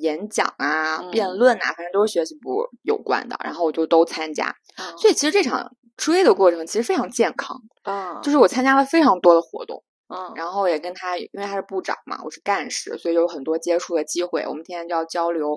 [0.00, 3.36] 演讲啊、嗯辩论呐、反正都是学习部有关的。
[3.44, 4.54] 然后我就都参加。
[4.78, 9.82] 嗯所以其实这场追的过程其实非常健康，啊，就是我参加了非常多的活动。
[10.12, 14.44] 嗯，然后也跟他，因为他是部长嘛，我是干事，所以有很多接触的机会。
[14.44, 15.56] 我们天天就要交流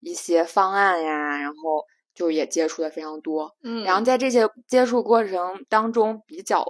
[0.00, 1.84] 一些方案呀，然后
[2.20, 3.56] 就也接触的非常多。
[3.62, 6.62] 嗯，然后在这些接触过程当中，比较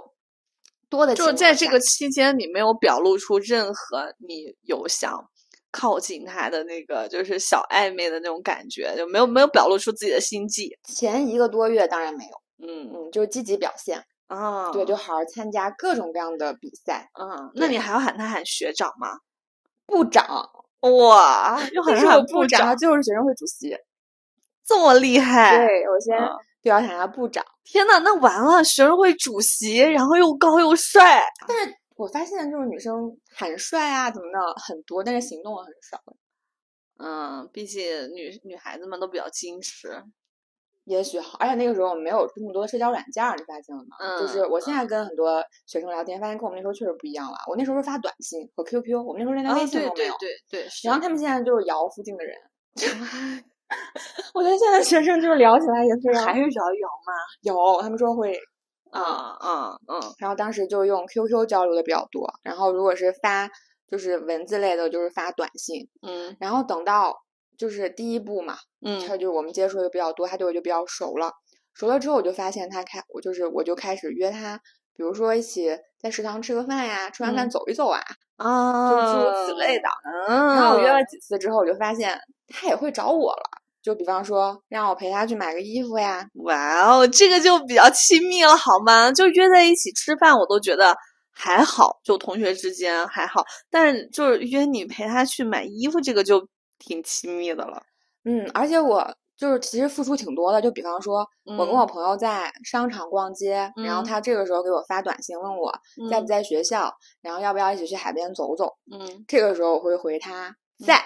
[0.87, 5.13] 多的就是在这个期间，你没有表露出任何你有想
[5.69, 10.77] 靠近他的那个就是小暧昧的那种感觉，就没有没有表露出自己的心迹。
[10.85, 17.09] 前一个多月当然没有，嗯嗯，就是积极表现，啊，对，就好好参加各种各样的比赛。
[17.19, 19.19] 嗯，那你还要喊他喊学长吗？
[19.85, 23.75] 部长，哇，又喊但是他部我部长，他就是学生会主席。
[24.65, 25.65] 这么厉害？
[25.65, 26.29] 对，我先嗯
[26.61, 27.43] 就要喊他部长。
[27.63, 35.99] 天呐，那完了，学生会主席，然后又高又帅，但是我发现就是女生喊帅啊怎么的很多，但是行动很少。
[36.97, 40.03] 嗯，毕竟女女孩子们都比较矜持，
[40.83, 44.19] 也许好，而且那个时候我们没有这么多社交软件，你发现了吗？
[44.19, 47.37] 就是嗯我现在跟很多学生聊天，发现跟我们那时候确实不一样了。
[47.47, 50.15] 我那时候是发短信和 QQ，我们那时候连啊，微信对对都没有。
[50.19, 52.37] 对对，是然后他们现在就是摇附近的人，
[54.33, 58.37] 我觉得现在学生就是聊起来也非常还是摇一摇嘛，有，他们说会，
[58.91, 59.99] 啊啊嗯。
[60.19, 63.49] 然后当时就用 QQ 交流的比较多，然后如果是发
[63.87, 66.35] 就是文字类的，就是发短信，嗯。
[66.39, 67.13] 然后等到
[67.57, 68.55] 就是第一步嘛，
[68.85, 69.05] 嗯。
[69.07, 71.31] 他就我们接触的比较多，他对我就比较熟了。
[71.73, 74.59] 熟了之后，我就发现他开，我就是我就开始约他，
[74.93, 77.49] 比如说一起在食堂吃个饭呀，吃完饭嗯。
[77.49, 78.01] 走一走啊，
[78.37, 79.87] 啊，就诸如此类的。
[80.27, 83.43] 嗯，然后我约了几次之后，我就发现他也会找我了，
[83.81, 89.11] 就比方说让我陪他去买个衣服呀，哇哦，这个就比较亲密了，好吗？
[89.11, 90.95] 就约在一起吃饭，我都觉得
[91.31, 97.81] 还好，就同学之间还好，但是就是约你陪他去买衣服，这个就挺亲密的了。
[98.23, 105.73] 嗯，而且我就是其实付出挺多的，就比方说，我跟我朋友在商场逛街，然后他这个时候给我发短信问我
[106.07, 108.75] 在不在学校，然后要不要一起去海边走走。
[108.91, 111.03] 嗯，这个时候我会回他在，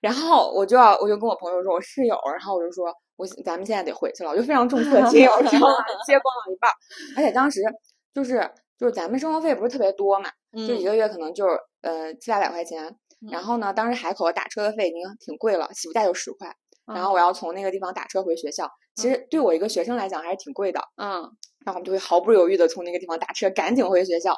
[0.00, 5.74] 然后我就要我就跟我朋友说我室友，然后我就说我咱们现在得回去了，我就非常重色轻友，知道吗？
[6.06, 6.70] 街逛到一半，
[7.16, 7.62] 而且当时
[8.14, 10.30] 就是就是咱们生活费不是特别多嘛，
[10.66, 11.46] 就一个月可能就
[11.82, 12.96] 呃七八百块钱。
[13.32, 16.48] 然后呢，当时海口打车的费已经挺贵了，起步价就十块。
[16.86, 20.80] 然后我要从那个地方打车回学校，其实对我一个学生来讲还是挺贵的。
[20.96, 21.22] 嗯，
[21.66, 24.32] 然后我们就会毫不犹豫的从那个地方打车，赶紧回学校。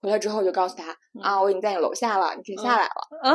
[0.00, 2.90] 回来之后就告诉他啊，我已经在你楼下了，你可以下来了。
[3.22, 3.30] 哎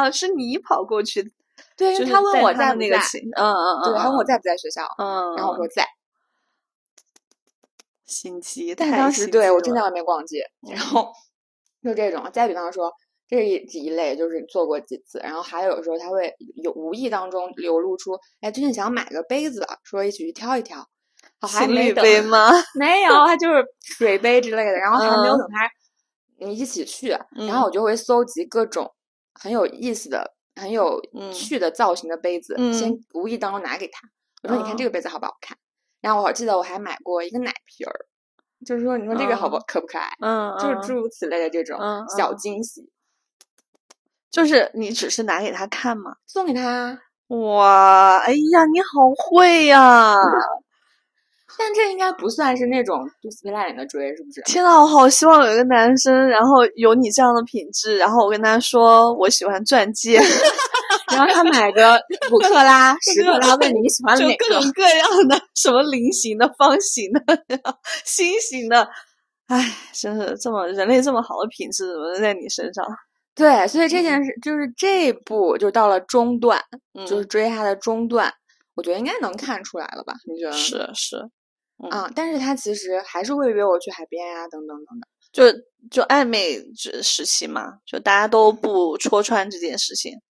[0.00, 1.32] 呀，是你跑过去？
[1.76, 2.86] 对，因为他问我在不在
[3.36, 4.82] 嗯嗯嗯，对，他问我在不在学校？
[4.98, 5.86] 嗯，然后我说在。
[8.04, 11.12] 心机，但当时对我正在外面逛街，然后
[11.82, 12.28] 就这种。
[12.32, 12.92] 再比方说。
[13.30, 13.54] 这是一
[13.84, 20.84] 一类，就是做过几次，然后还有时候他会有无意当中流露出，哎，最近想买个杯子，说一起去挑一挑。
[21.46, 22.50] 情侣杯吗？
[22.74, 24.72] 没有，他就是水杯之类的。
[24.72, 25.70] 然后还没有等他
[26.46, 28.90] 你一起去，然后我就会搜集各种
[29.34, 31.00] 很有意思的、很有
[31.32, 34.08] 趣的造型的杯子，先无意当中拿给他。
[34.42, 35.56] 我说：“你看这个杯子好不好看？”
[36.00, 37.92] 然后我记得我还买过一个奶瓶儿，
[38.64, 40.08] 就是说你说这个好不可不可爱？
[40.20, 41.78] 嗯，就是诸如此类的这种
[42.16, 42.90] 小惊喜。
[44.30, 46.14] 就是你只是拿给他看吗？
[46.26, 46.98] 送给他？
[47.28, 50.14] 哇，哎呀，你好会呀！
[51.58, 54.40] 但这应该不算是那种就死皮赖脸的追，是不是？
[54.42, 60.20] 天呐，我好希望有一个男生，然后有你这样的品质，然后我跟他说我喜欢钻戒，
[61.12, 62.00] 然后他买个
[62.32, 64.36] 五克拉、十克拉，问你喜欢哪个？
[64.38, 67.22] 各种各样的，什么菱形的、方形的、
[68.04, 68.88] 心形的，
[69.48, 72.84] 哎，真是这么人类这么好的品质，怎么能在你身上？
[73.34, 76.60] 对，所以这件事就是这一步就到了中段，
[77.06, 78.30] 就是追他的中段，
[78.74, 80.12] 我觉得应该能看出来了吧？
[80.26, 80.52] 你觉得？
[80.52, 81.16] 是是，
[81.88, 85.08] 啊，但是他其实还是会约我去海边呀，等等等等。
[85.32, 85.44] 就
[85.90, 90.20] 就暧昧这时期嘛，就大家都不戳穿这件事情，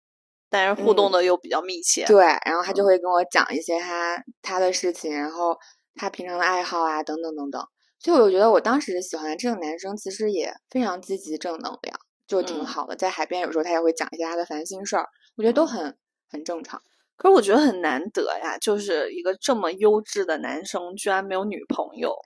[0.48, 2.04] 但是互动的又比较密切。
[2.06, 5.56] 对，然后他就会跟我讲一些他他的事情，然后
[5.94, 7.66] 他平常的爱好啊，等等等等。
[7.98, 11.98] 所以我觉得我当时喜欢的这个男生其实也非常积极正能量。
[12.26, 15.04] 就挺好的，在海边有时候他也会讲一些他的烦心事儿，
[15.36, 15.98] 我觉得都很
[16.30, 16.80] 很正常。
[17.20, 22.16] 可是我觉得很难得呀，就是一个这么优质的男生居然没有女朋友，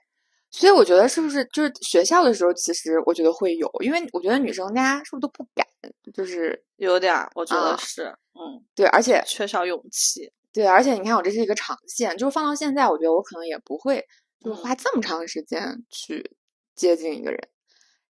[0.51, 5.67] 所以我觉得是不是就是学校的时候，其实我觉得会有，因为我觉得女生大家是不是都不敢，
[6.13, 8.03] 就是有点，我觉得是，
[8.35, 14.01] 嗯，对，而且缺少勇气，对，而且你看我这是一个长线，就是放到现在，我觉得我可能也不会
[14.39, 16.31] 就是花这么长时间去
[16.73, 17.49] 接近一个人，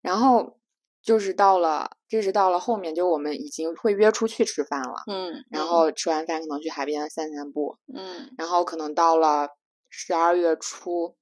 [0.00, 0.55] 然后。
[1.06, 9.50] 就是到了，这是到了后面，就我们已经会约出去吃饭了，嗯，然后吃完饭可能去海边散散步，嗯，然后可能到了
[9.88, 11.14] 十二月初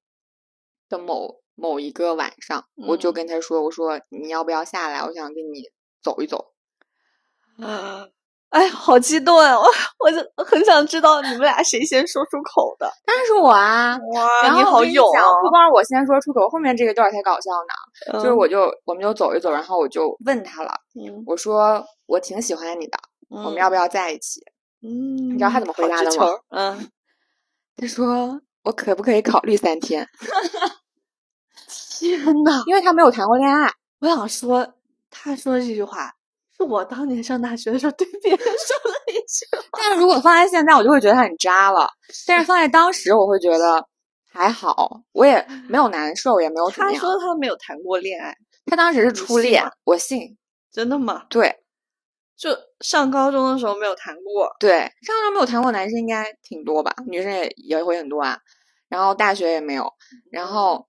[0.88, 5.00] 的某某一个晚上，我就跟他说：“我说你要不要下来？
[5.00, 5.70] 我想跟你
[6.02, 6.54] 走一走。”
[7.60, 8.08] 啊。
[8.54, 9.56] 哎，好激动啊！
[9.58, 9.66] 我
[9.98, 12.88] 我就很想知道你们俩谁先说出口的。
[13.04, 13.98] 当然是我啊！
[14.14, 15.20] 哇，你好勇啊！
[15.42, 17.74] 不光是我先说出口，后面这个段才搞笑呢。
[18.20, 20.70] 就是我就我们就走一走，然后我就问他了，
[21.26, 22.96] 我说我挺喜欢你的，
[23.28, 24.40] 我们要不要在一起？
[24.82, 26.26] 嗯，你知道他怎么回答的吗？
[26.50, 26.88] 嗯，
[27.76, 30.06] 他说我可不可以考虑三天？
[31.98, 33.68] 天呐，因为他没有谈过恋爱。
[33.98, 34.74] 我想说，
[35.10, 36.12] 他说这句话。
[36.56, 41.88] 是我当年上大学的时候对别人说了一句，但是如果放在现在，我就会觉得他很渣了。
[42.26, 43.84] 但是放在当时，我会觉得
[44.30, 47.00] 还好，我也没有难受，也没有怎么样。
[47.00, 48.36] 他说他没有谈过恋爱，
[48.66, 50.36] 他当时是初恋，我信。
[50.70, 51.26] 真的吗？
[51.28, 51.56] 对，
[52.36, 54.54] 就上高中的时候没有谈过。
[54.60, 58.38] 对，上高中没有谈过男生应该挺多吧，女生也也会很多啊。
[58.88, 59.92] 然后大学也没有，
[60.30, 60.86] 然后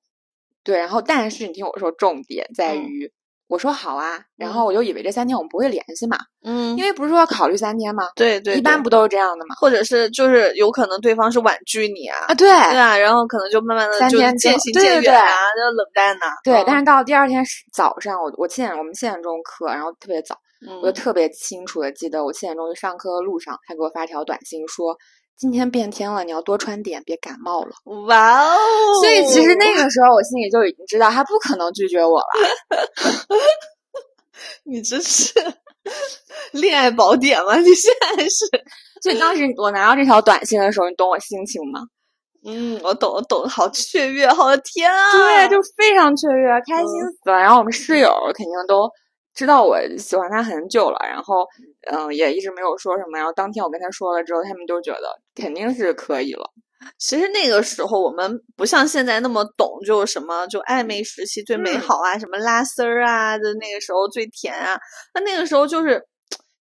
[0.63, 3.11] 对，然后但是你听我说，重点在于。
[3.47, 8.09] 我说好啊，然后我就以为这三天我们不会联系嘛，嗯，因为不是说要考虑三天吗？
[8.15, 9.55] 对对，一般不都是这样的吗？
[9.59, 16.25] 或者是就是有可能对方是婉拒你啊，啊对，对啊，然后可能就慢慢的三天渐行渐远啊，就冷淡呐。
[16.43, 20.35] 对，但是到第二天早上，我我七点我们七点钟课，然后特别早，
[20.81, 24.97] 我就特别清楚的记得我七点钟去上课的路上，他给我发条短信说。
[25.37, 27.71] 今天变天了，你要多穿点，别感冒了。
[28.07, 28.57] 哇哦！
[29.01, 32.25] 所以其实那个时候我心里就已经知道他不可能拒绝我了。
[34.63, 35.33] 你这是
[36.51, 37.57] 恋爱宝典吗？
[37.57, 38.45] 你现在是？
[39.01, 41.81] 所以当时我拿到这条短信的时候，你懂我心情吗？
[42.47, 45.11] 嗯，我懂，我懂，好雀跃，好的天啊！
[45.11, 47.37] 对，就非常雀跃，开心死了。
[47.37, 48.89] 然后我们室友肯定都
[49.35, 51.45] 知道我喜欢他很久了，然后
[51.91, 53.17] 嗯，也一直没有说什么。
[53.17, 56.49] 然后当天我跟他说了之后，他们都觉得肯定是可以了。
[56.99, 64.77] 其实那个时候我们不像现在那么懂，就什么就暧昧时期最美好啊，什么拉丝儿啊，就那个时候最甜啊。
[65.13, 66.01] 那那个时候就是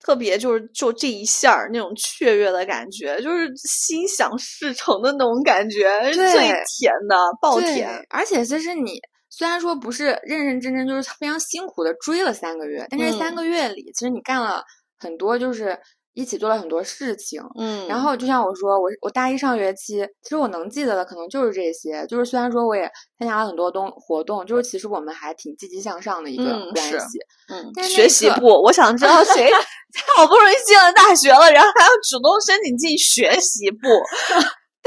[0.03, 7.89] 特别，就是就这一下儿那种雀跃的感觉，就是心想事成的那种感觉，是最甜的，爆甜。
[8.09, 8.99] 而且其实你
[9.37, 14.63] 虽然说不是认认真真，就是非常辛苦的追了三个月，但这三个月里，其实你干了
[14.99, 15.77] 很多，就是。
[16.17, 27.19] 一起做了很多事情，嗯，然后就像我说，我我大一上学期，其实我能记得的可能就是这些，就是虽然说我也参加了很多东活动，就是其实我们还挺积极向上的一个关系，
[27.53, 29.51] 嗯，学习部，我想知道谁
[30.17, 33.87] 好不容易进了大学了，然后还要主动申请进学习部，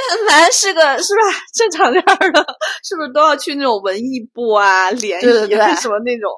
[0.08, 1.22] 但凡是个是吧
[1.54, 2.44] 正常点儿的，
[2.82, 5.26] 是不是都要去那种文艺部啊、联谊
[5.76, 6.30] 什么那种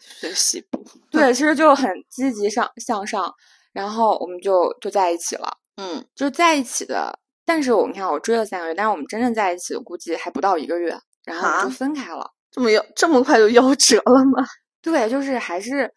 [0.00, 0.84] 学习部？
[1.10, 3.32] 对，其实就很积极上向上。
[3.72, 7.18] 然后我们就就在一起了，嗯，就在一起的。
[7.44, 12.30] 但是我你看，我追了三个月，但是我们真正在一起的估计还不到一个月，然后就分开了。
[12.50, 14.44] 这么夭这么快就夭折了吗？
[14.82, 15.90] 对，就是还是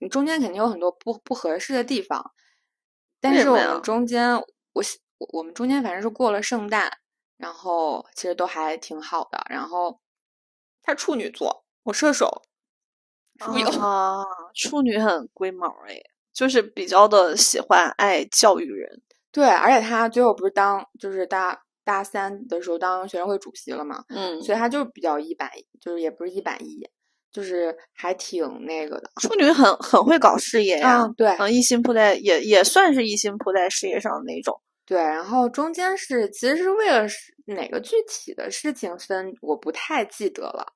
[0.00, 2.22] 你中间肯定有很多不不合适的地方。
[3.22, 4.36] 但是我们中间，
[4.74, 4.82] 我
[5.18, 6.90] 我我们中间反正是过了圣诞，
[7.36, 9.44] 然后其实都还挺好的。
[9.50, 10.00] 然后
[10.82, 12.42] 他处女座，我射手，
[13.38, 14.22] 处女啊，
[14.54, 16.00] 处女很龟毛哎。
[16.34, 19.00] 就是比较的喜欢爱教育人，
[19.30, 25.48] 对，而且他最后不是当就是大大三的时候当学生会主席了嘛，嗯，所以他就是比较一板，
[25.80, 26.90] 就是也不是一板一眼，
[27.30, 29.08] 就是还挺那个的。
[29.20, 34.60] 处女很很会搞事业呀，对，嗯，一心扑在也也算是一心扑在事业上的那种。
[34.86, 37.06] 对，然后中间是其实是为了
[37.46, 40.66] 哪个具体的事情分，我不太记得了。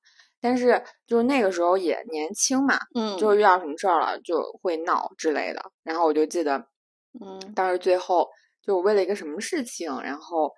[0.40, 5.60] 但是就是那个时候也年轻嘛，嗯，就是遇到什么事儿了就会闹之类的。
[5.82, 6.56] 然后我就记得，
[7.20, 8.28] 嗯，当时最后
[8.62, 10.52] 就为了一个什么事情，然后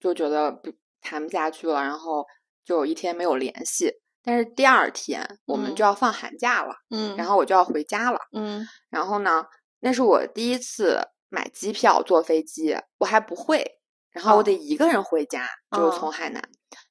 [0.00, 2.26] 就觉得不谈不下去了，然后
[2.64, 3.92] 就有一天没有联系。
[4.22, 9.44] 但是第二天我们就要放寒假了，嗯，然后我就要回家了，嗯，然后呢，
[9.78, 16.42] 那是我第一次买机票坐飞机，我还不会，然后我得一个人回家，就是从海南。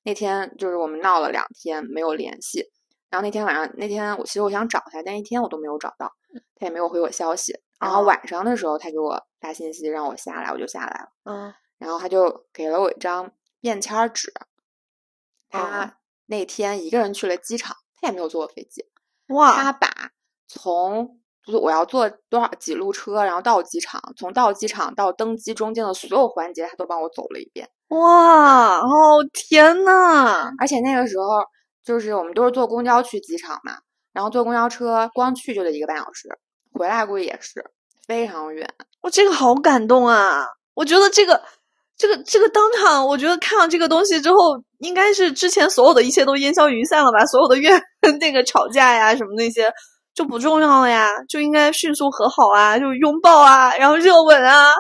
[0.04, 2.66] 那天就是我们闹了两天没有联系，
[3.10, 6.12] 然后那天晚上那天我其实我想找他，但一天我都没有找到，
[6.56, 7.54] 他也没有回我消息。
[7.80, 11.10] 然后晚上的时候他给我发信息让我下来，我就下来了。
[11.24, 14.34] 嗯，然后他就给了我一张便签纸。
[15.50, 18.86] 他那天一个人去了机场，他也没有坐过飞机。
[19.28, 19.64] 哇！
[19.64, 19.88] 他把
[20.48, 21.19] 从就是
[21.58, 27.70] 我要坐多少几路车，然后到机场，从到机场到登机中间的所有环节，他都帮我走了一遍。
[27.90, 28.86] 哇哦
[29.34, 30.52] 天呐！
[30.60, 31.42] 而且那个时候
[31.84, 33.74] 就是我们都是坐公交去机场嘛，
[34.14, 36.30] 然后坐公交车光去就得一个半小时，
[36.74, 37.66] 回来估计也是
[38.06, 38.70] 非常远。
[39.02, 40.46] 我这个好感动啊！
[40.76, 41.42] 我觉得这个
[41.98, 44.38] 这个这个当场，我觉得看到这个东西之后，
[44.78, 47.26] 应该是之前所有的一切都烟消云散了吧？
[47.26, 47.82] 所有的怨
[48.20, 49.74] 那个吵架呀什么那些
[50.14, 54.74] 就不重要了呀，就应该迅速和好啊，就拥抱啊，然后热吻啊。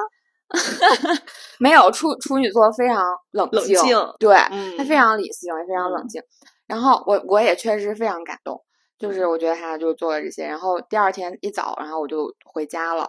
[1.59, 3.77] 没有处处女座非常冷静，
[4.19, 4.35] 对，
[4.77, 6.19] 他非常理性，也非常冷静。
[6.65, 8.59] 然后我我也确实非常感动，
[8.97, 10.47] 就是我觉得他就做了这些。
[10.47, 13.07] 然后第二天一早，然后我就回家了，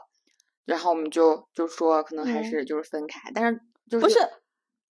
[0.66, 3.59] 然后我们就就说可能还是就是分开，但是
[3.90, 4.18] 就是不是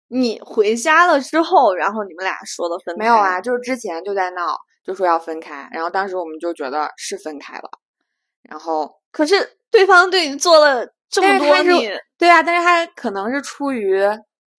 [0.07, 2.99] 你回家了之后，然后你们俩说的分开？
[2.99, 4.55] 没有啊，就是之前就在闹，
[4.87, 7.69] 就说要分开，然后当时我们就觉得是分开了，
[8.41, 10.91] 然后可是对方对你做了。
[11.09, 13.97] 这么多年，对啊，但是他可能是出于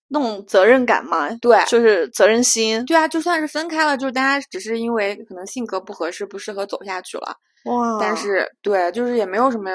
[0.09, 2.83] 那种责任感嘛，对，就是责任心。
[2.87, 7.37] 对啊，就算是分开了，就是大家只是因为可能性格不合适，不适合走下去了。
[7.67, 7.99] 哇！
[8.01, 9.71] 但是对，就是也没有什么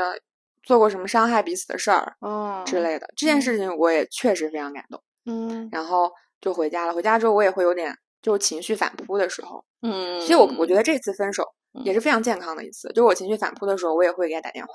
[0.63, 3.07] 做过什么伤害彼此的事儿，嗯之类的。
[3.15, 4.99] 这件事情我也确实非常感动。
[5.27, 6.93] 嗯，然后就回家了。
[6.93, 9.63] 回家之后我也会有点就是情绪反扑的时候。
[9.83, 11.43] 嗯，所以我我觉得这次分手
[11.83, 12.87] 也是非常健康的一次。
[12.89, 14.73] 就是我情绪反扑的时候，我也会给他打电话。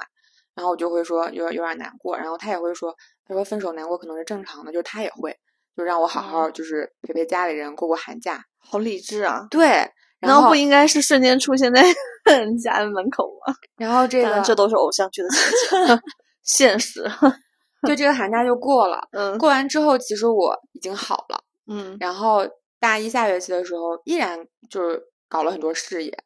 [0.55, 2.95] 然后我就会说有点有点难过，然后他也会说，
[3.25, 5.37] 他说分手难过可能是正常的，就是他也会，
[5.77, 9.47] 就让我好好就是陪陪家里人过过寒假，好理智啊。
[9.51, 9.89] 对，
[10.19, 11.83] 然后不应该是瞬间出现在
[12.61, 13.55] 家门口吗？
[13.79, 16.03] 然后这个这都是偶像剧的情节，
[16.43, 17.09] 现实。
[17.87, 22.41] 就这个寒假就过了，嗯，过完之后其实我已经好了，嗯，然后
[22.79, 26.25] 大一下学期的时候依然就是搞了很多事业。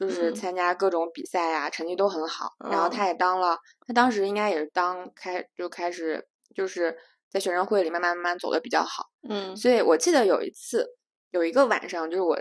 [0.00, 2.50] 就是参加各种比赛呀，成绩都很好。
[2.68, 6.26] 然后他也当了，他当时应该也是当开就开始
[6.56, 6.98] 就是
[7.30, 9.10] 在学生会里慢慢慢慢走的比较好。
[9.28, 10.84] 嗯所以我记得有一次，
[11.30, 12.36] 有一个晚上，就是我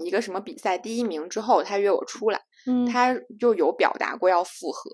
[0.00, 4.90] 一个什么比赛第一名之后，他约我出来，嗯他就有表达过要复合。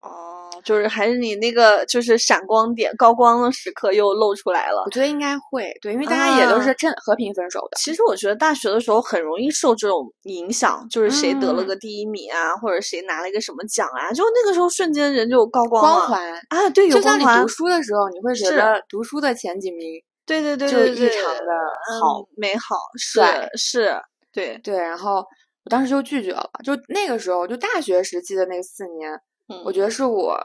[0.00, 4.90] 哦，就是还是你那个就是闪光点高光的时刻又露出来了我。
[4.90, 7.76] 觉得应该会，对，因为大家也都啊是正和平分手的。
[7.76, 21.52] 其实我觉得大学的时候很容易受这种影响，就是谁得了嗯个第一名啊，或者谁拿了一个什么奖啊，就那个时候瞬间人就高光了光环，啊，对，有光环就像你读，书的时候，你会觉是得读书的前几名对对对就对对，异常的
[21.90, 22.28] 嗯好。
[22.36, 24.00] 美好，是帅是，
[24.32, 25.24] 对，对，然后
[25.64, 26.48] 我当时就拒绝了。
[26.62, 29.10] 就那个时候，就大学时期的那四年，
[29.48, 30.38] 嗯我觉得是我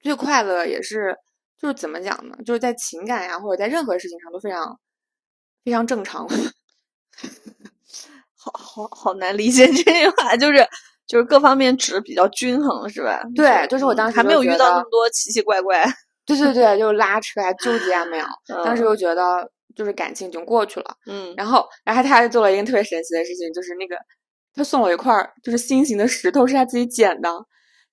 [0.00, 1.16] 最快乐，也是
[1.60, 2.36] 就是怎么讲呢？
[2.44, 4.78] 就是在情感呀，或者在任何事情上都非常
[5.64, 6.26] 非常正常。
[8.36, 10.66] 好好好难理解 这句话，就是
[11.06, 13.22] 就是各方面值比较均衡，是吧？
[13.34, 15.84] 对就是我当时还没有遇到那么多奇奇怪怪。
[16.26, 18.24] 对对对，就是拉扯啊、纠结啊，没有。
[18.64, 19.46] 当时嗯就觉得
[19.76, 20.96] 就是感情已经过去了。
[21.06, 23.94] 嗯，然后，然后他还做了一个特别神奇的事情，就是那个
[24.54, 27.30] 他送我一块儿就是心形的石头，是他自己捡的。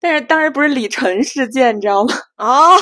[0.02, 2.14] 但是当时不是李晨事件，你知道吗？
[2.38, 2.76] 哦，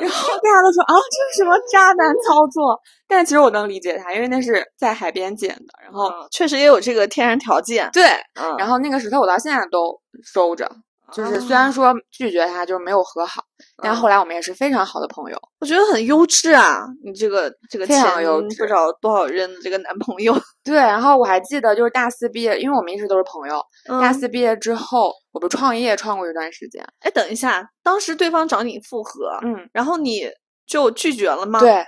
[0.00, 2.80] 然后大家都说啊，这是什么渣男操作？
[3.06, 5.66] 但是其实我能理解他，因为那是在海边捡的。
[5.82, 7.88] 然后，嗯确实也有这个天然条件。
[7.92, 8.02] 对，
[8.40, 10.68] 嗯，然后那个石头我到现在都收着。
[11.12, 13.44] 就是虽然哦说拒绝他，就是没有和好，
[13.82, 15.38] 但嗯后来我们也是非常好的朋友。
[15.60, 16.86] 我觉得很优质啊！
[17.04, 20.34] 你这个这个非常前优质不知道多少任的这个男朋友，
[20.64, 23.60] 对，然后我还记得就是大四毕业，因为我们一直都是朋友。
[23.86, 26.84] 大嗯四毕业之后，我不创业创过一段时间。
[27.00, 30.28] 哎，等一下，当时对方找你复合，嗯，然后你
[30.66, 31.84] 就拒绝了吗？，对，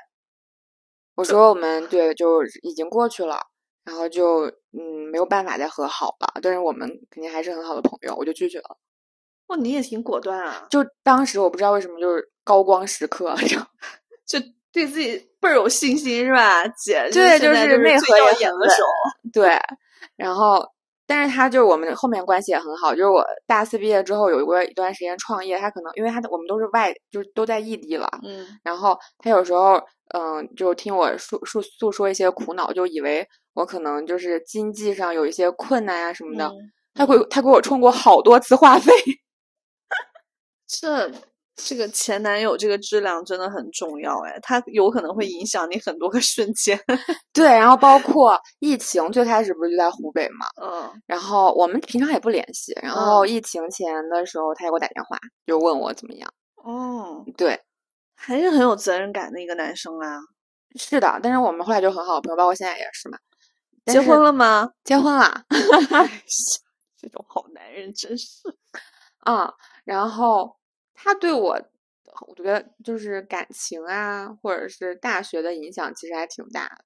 [1.16, 3.40] 我说我们对就已经过去了，
[3.84, 8.76] 然后就嗯没有办法再和好了，但是我们肯定还是很好的朋友，我就拒绝了。
[9.48, 13.58] 哦，你也挺果断啊，就当时我不知道为什么就是高光时刻，就
[14.40, 17.08] 就对自己倍儿有信心是吧，姐？
[17.12, 18.82] 对就是内核也很稳眼的手。
[19.32, 19.58] 对，
[20.16, 20.62] 然后
[21.06, 29.80] 但是他就是我们后面关系也很好，就是我大四毕业之后有过一段时间创业，他可能因为他我们都是外就是都在异地了，嗯然后他有时候
[30.14, 36.52] 嗯就听我诉诉诉说一些苦恼，就以为我可能就是经济上有一些困难啊什么的，嗯
[36.94, 38.92] 他给他给我充过好多次话费。
[40.66, 41.10] 这
[41.54, 46.78] 这个前男友这个质量真的很重要哎，他有可能会影响你很多个瞬间。
[47.32, 56.30] 对，然后包括疫情最开始不是就在湖北嘛，嗯然后我们平常也不联系，然后嗯疫情前的时候他也给我打电话，就问我怎么样。
[56.56, 57.58] 哦，对，
[58.16, 60.18] 还是很有责任感的一个男生啊。
[60.78, 63.16] 是的，但是我们后来就很好朋友，包括现在也是嘛。
[63.86, 64.68] 结婚了吗？
[64.84, 65.42] 结婚了
[67.00, 68.26] 这种好男人真是。
[69.20, 69.54] 啊、
[69.86, 70.56] 然后
[70.94, 71.58] 他对我，
[72.26, 76.84] 我觉得就是感情啊，或者是大学的影响，其实还挺大的，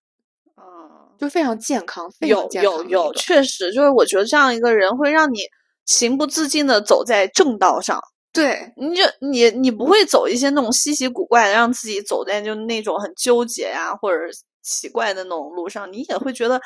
[0.59, 5.39] 嗯，就非常健康，非常有健康有有，确实就是我觉得这样一个人会让你
[5.87, 7.99] 情不自禁的走在正道上。
[8.33, 14.19] 对你就你你不会走一些那种稀奇古怪的，让自己走在就那种很纠结呀、或者
[14.63, 16.61] 奇怪的那种路上，你也会觉得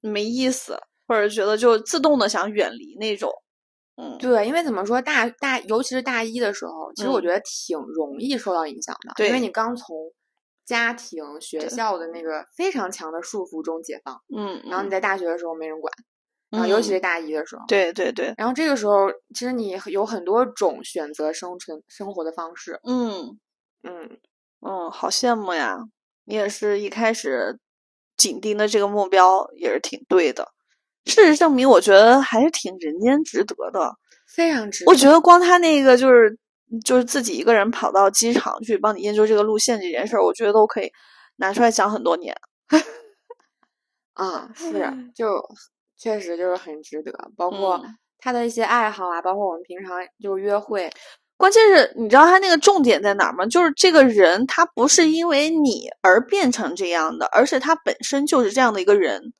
[0.00, 3.30] 没意思，或者觉得就自动的想远离那种。
[3.98, 7.22] 嗯，对，因为怎么说，大大尤其是大一的时候，其实我嗯。
[7.22, 10.12] 觉得挺容易受到影响的，因为你刚从
[10.64, 15.92] 家庭、学校的那个非常强的束缚中解放，嗯，嗯然后你在大学的时候没人管，
[16.50, 16.92] 然后尤其嗯。
[16.92, 23.38] 是大一的时候，对对对，然后这个时候其实你有很多种选择生存生活的方式，嗯
[23.84, 24.18] 嗯，
[24.62, 25.78] 嗯，好羡慕呀！
[26.24, 27.58] 你也是一开始
[28.16, 30.53] 紧盯的这个目标也是挺对的。
[31.06, 33.94] 事实证明，我觉得还是挺人间值得的。
[34.26, 34.90] 非常值得。
[34.90, 36.36] 我觉得光他那个就是
[36.84, 40.90] 就是自己一个人跑到机场去帮你研究这个路线这件事儿，我觉得都可以
[41.36, 42.34] 拿出来讲很多年。
[44.14, 44.72] 啊，是
[45.14, 45.26] 就
[45.96, 50.90] 确实就是很值得，包括嗯他的一些爱好啊，包括我们平常就是约会，
[51.36, 53.44] 关键是你知道他那个重点在哪儿吗？
[53.46, 59.32] 就是这个人他不是因为你而变成这样的，而是他本身就是这样的一个人。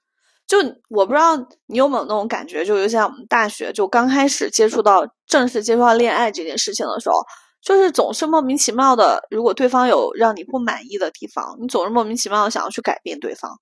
[0.47, 0.59] 就
[0.91, 1.37] 我不知道
[1.67, 7.17] 你有没有那种感觉，就尤其像我们大学就刚开始接触到正式接触到恋爱这件事情的时候，
[7.63, 13.59] 就是总是莫名其妙的，如果对方有让你不满意的地方，你总是莫名其妙的想要去改变对方，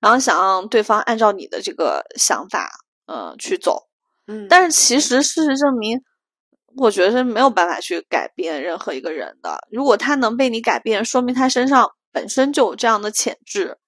[0.00, 2.68] 然后想让对方按照你的这个想法，
[3.06, 3.84] 呃，去走。
[4.26, 5.98] 嗯，但是其实事实证明，
[6.76, 9.58] 我觉得是没有办法去改变任何一个人的。
[9.70, 13.78] 如果他能被你改变，说明他身上本身就有这样的潜质。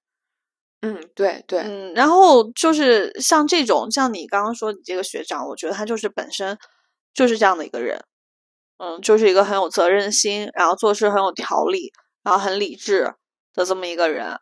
[0.82, 6.56] 嗯，对对，嗯，然后就是像这种，像你刚刚说你这个学长，我觉得他就是本身
[7.12, 8.02] 就是这样的一个人。
[8.82, 13.12] 嗯，就是一个很有责任心，然后做事很有条理，然后很理智
[13.52, 14.38] 的这么一个人。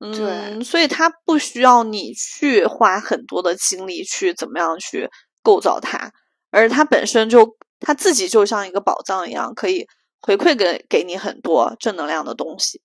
[0.00, 5.10] 对嗯，所以他不需要你去花很多的精力去怎么样去
[5.42, 6.10] 构造他，
[6.50, 9.86] 而他本身就他自己就像一个宝藏一样，可以
[10.22, 12.80] 回馈给给你很多正能量的东西。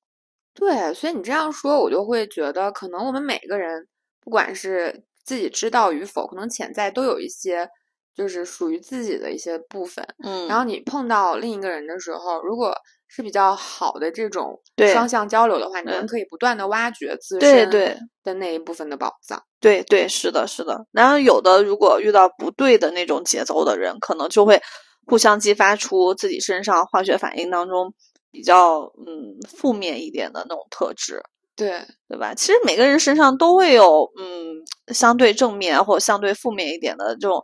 [0.60, 3.88] 对，所以你这样说，我就会觉得，可能我们每个人，
[4.22, 7.68] 不管是自己知道与否，可能潜在都有一些，
[8.14, 10.06] 就是属于自己的一些部分。
[10.24, 12.76] 嗯，然后你碰到另一个人的时候，如果
[13.08, 14.62] 是比较好的这种
[14.94, 19.42] 双向交流的话，你们嗯可以不断的挖掘自身对对的那一部分的宝藏。
[19.60, 20.86] 对对，是的，是的。
[20.92, 24.62] 然后有的如果遇到不对的那种节奏的人，可能就会
[25.08, 27.94] 互相激发出自己身上化学反应当中
[28.32, 31.22] 比较嗯负面一点的那种特质，
[31.56, 32.34] 对，对吧？
[32.34, 37.42] 其实每个人身上都会有嗯相对正面或者相对负面一点的这种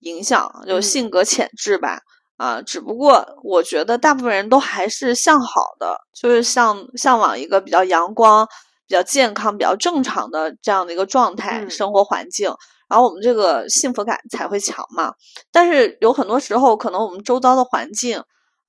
[0.00, 2.00] 影响，就嗯性格潜质吧。
[2.36, 8.44] 啊，只不过我觉得大部分人都还是向好的，就是向向往一个比较阳光、
[8.88, 12.52] 比较健康、比较正常的这样的一个状态、嗯生活环境，
[12.88, 15.12] 然后我们这个幸福感才会强嘛。
[15.52, 18.20] 但是有很多时候，可能我们周遭的环境，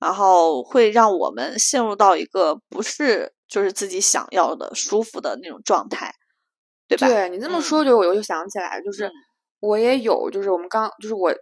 [0.06, 6.14] 然后会让我们陷入到一个不是就是自己想要的、舒服的那种状态，
[6.86, 7.08] 对吧？
[7.08, 9.12] 对你这么嗯说，就我又想起来，就是嗯
[9.58, 11.34] 我也有，就是我们刚，就是我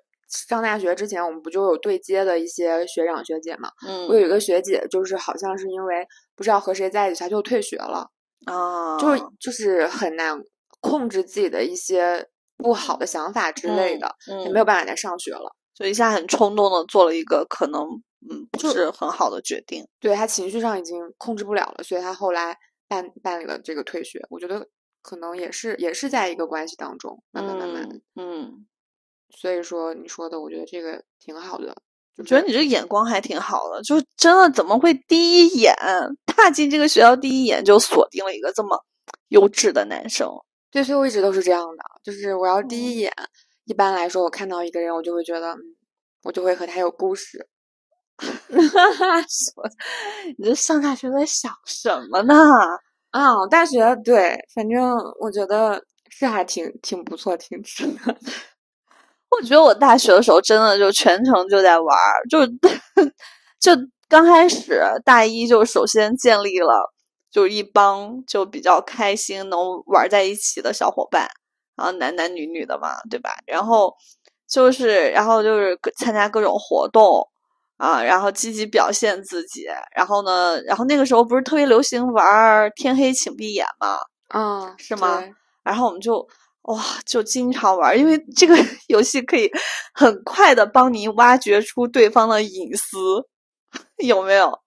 [0.48, 3.68] 上大学之前，我们不就有对接的一些学长学姐嘛？
[3.86, 8.08] 嗯，我有一个学姐，就是好像是因为不知道和谁在一起，她就退学了，
[8.46, 10.40] 啊，就是就是很难
[10.80, 15.54] 控制自己的一些不好的想法之类的，嗯，也没有办法再上学了。
[15.74, 17.84] 就一下很冲动的做了一个可能
[18.30, 19.86] 嗯不就是很好的决定。
[20.00, 22.56] 对他情绪上已经控制不了了，所以他后来
[22.88, 24.24] 办办理了这个退学。
[24.30, 24.68] 我觉得
[25.02, 27.96] 可能也是也是在一个关系当中慢慢慢慢的。
[27.96, 28.66] 嗯嗯，
[29.30, 31.74] 所以说你说的，我觉得这个挺好的。
[32.16, 35.74] 我觉得你这眼光还挺好的，就真的怎么会第一眼
[36.26, 38.78] 踏进这个学校，第一眼就锁定了一个这么
[39.30, 40.30] 优质的男生？
[40.70, 43.12] 对，所以我一直都是这样的，就是我要第嗯一眼，
[43.64, 45.58] 一般来说我看到一个人，我就会觉得，嗯，
[46.22, 47.48] 我就会和他有故事。
[50.38, 52.34] 你这上大学在想什么呢？
[53.10, 57.92] 啊，大学对，反正我觉得是还挺挺不错，挺值的。
[59.30, 62.40] 我觉得我大学的时候真的就全程就在玩儿，就
[63.60, 63.72] 就
[64.08, 66.92] 刚开始大一就首先建立了
[67.30, 71.28] 就一帮就比较开心能玩在一起的小伙伴，
[71.76, 73.30] 然后男男女女的嘛，对吧？
[73.46, 73.94] 然后
[74.48, 77.26] 就是然后就是参加各种活动
[77.76, 79.64] 啊，然后积极表现自己，
[79.94, 83.98] 然后呢，然后那个时候不是特别流行玩儿天黑请闭眼嘛，
[84.32, 85.18] 嗯，是吗
[85.62, 86.26] 然后我们就
[86.62, 88.54] 哇，就经常玩儿，因为这个
[88.88, 89.50] 游戏可以
[89.92, 93.22] 很快的帮你挖掘出对方的隐私，
[94.04, 94.58] 有没有？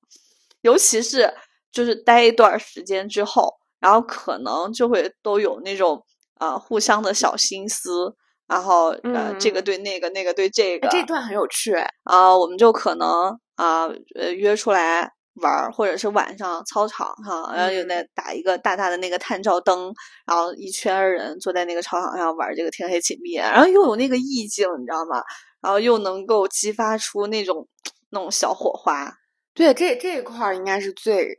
[0.62, 1.34] 尤其是
[1.72, 6.04] 就是待一段时间之后，然后可能就会都有那种
[6.40, 8.16] 呃互相的小心思，
[8.48, 11.88] 然后呃这个嗯对那个，那个对这个，哎这段很有趣哎。
[12.04, 19.94] 啊、我们就可能啊呃约出来玩儿，或者是晚上操场哈，然后有嗯那打一个大大的那个探照灯，
[20.26, 25.22] 然后一圈儿人坐在那个操场上玩儿这个天黑请闭眼，然后又有那个意境，你知道吗？
[25.62, 27.68] 然后又能够激发出那种
[28.12, 29.12] 那种小火花。
[29.54, 31.36] 对，这这一块儿应该是最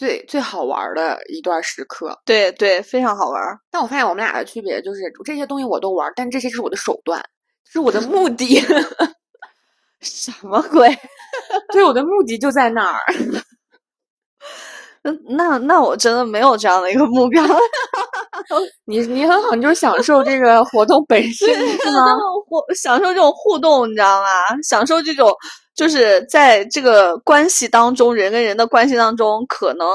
[0.00, 2.18] 最最好玩儿的一段时刻。
[2.24, 3.58] 对对，非常好玩儿。
[3.70, 7.22] 但我发现我们俩的区别就是，这些东西我都玩儿，但这些是我的手段，
[7.70, 8.58] 是我的目的。
[10.00, 10.88] 什么鬼？
[11.74, 12.98] 对，我的目的就在那儿。
[15.04, 17.42] 那那那我真的没有这样的一个目标。
[18.86, 21.48] 你你很好，你就是享受这个活动本身，
[21.78, 22.16] 是吗？
[22.48, 24.26] 互享受这种互动，你知道吗？
[24.62, 25.30] 享受这种
[25.80, 29.88] 就是在这个关系当中，人跟人的关系当中，可能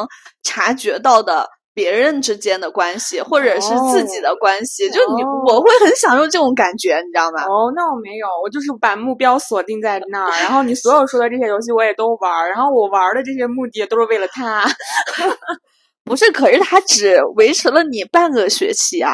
[0.44, 7.44] 察觉到的别人之间的关系，或者是自己的关系，就你哦我会很享受这种感觉，你知道吗？
[7.44, 14.66] 哦，那我没有，我就是把目标锁定在那儿，然后你所有说的这些游戏我也都玩儿，然后我玩儿的这些目的都是为了他。
[16.04, 19.12] 不是，可是他只维持了你半个学期啊，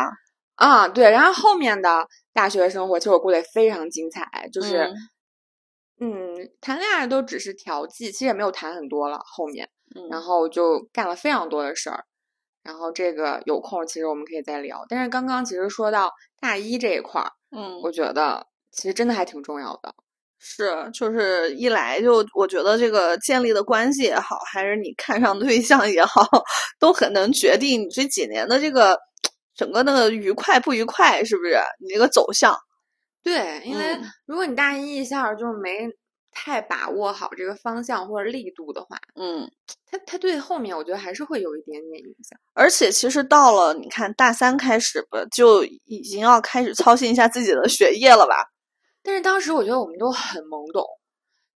[0.56, 4.92] 啊，对，然后后面的大学生活其实我过得非常精彩，就是
[6.02, 9.20] 嗯嗯谈恋爱都只是调剂，其实也没有谈很多了。
[9.24, 12.04] 后面，嗯然后就干了非常多的事儿，
[12.64, 14.84] 然后这个有空其实我们可以再聊。
[14.90, 19.94] 但是刚刚其实说到大一这一块儿，嗯，我觉得其实真的还挺重要的。
[20.44, 26.28] 是，就是一来就我觉得这个建立的关系也好，还是你看上对象也好，
[26.80, 28.98] 都很能决定你这几年的这个
[29.54, 31.60] 整个那个愉快不愉快，是不是？
[31.80, 32.58] 你这个走向，
[33.24, 35.88] 对，因为嗯如果你大一一下儿就没
[36.32, 39.52] 太把握好这个方向或者力度的话，嗯，
[39.86, 42.40] 他他对后面我觉得还是会有一点点影响。
[42.54, 48.52] 而且其实到了你看大三开始吧，就已经要开始操心一下自己的学业了吧？
[49.04, 50.84] 但是当时我觉得我们都很懵懂，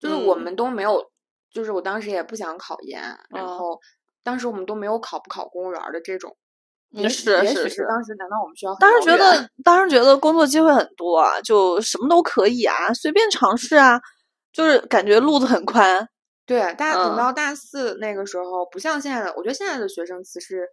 [0.00, 1.10] 就是我嗯们都没有，
[1.52, 3.00] 就是我当时也不想考研，
[3.30, 3.78] 然嗯后
[4.24, 6.36] 当时我们都没有考不考公务员儿的这种。
[6.94, 13.98] 嗯也许也许是是是当时难道我们学校当时觉得，当时觉得工作机会很多啊，就什么都可以啊，随便尝试啊，
[14.52, 16.08] 就是感觉路子很宽。
[16.44, 20.68] 对大等嗯到大四那个时候，不像现在的，我觉得现在的学生其实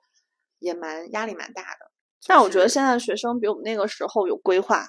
[0.57, 1.91] 也蛮压力蛮大的。
[2.27, 4.87] 但我觉得现在的学生比我们那个时候有规划，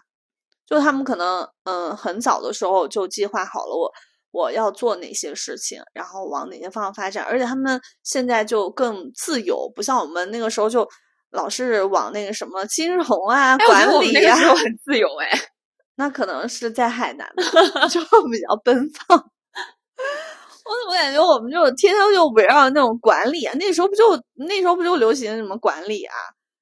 [0.66, 3.93] 就他们可能嗯很早的时候就计划好了我
[4.33, 10.89] 我要做哪些事情，然后往哪些方向发展，而且他们现在就更自由，不像我们那个时候就
[11.31, 15.31] 老是往那个什么金融啊、管理啊，那个很自由哎。
[15.97, 19.18] 那可能是在海南吧， 就比较奔放。
[20.64, 23.55] 我怎么感觉我们就天天就围绕那种管理啊？
[23.59, 24.05] 那时候不就
[24.47, 26.14] 那时候不就流行什么管理啊，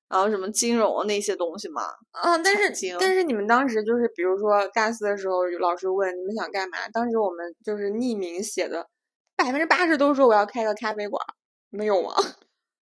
[0.09, 1.83] 然后什么金融那些东西吗？
[2.25, 8.89] 嗯，但是但是你们当时就是，比如说大四的时候，老师问你们想干嘛，当时我们就是匿名写的，
[9.37, 11.31] 百分之八十都说我要开个咖啡馆儿，
[11.71, 12.15] 没有吗？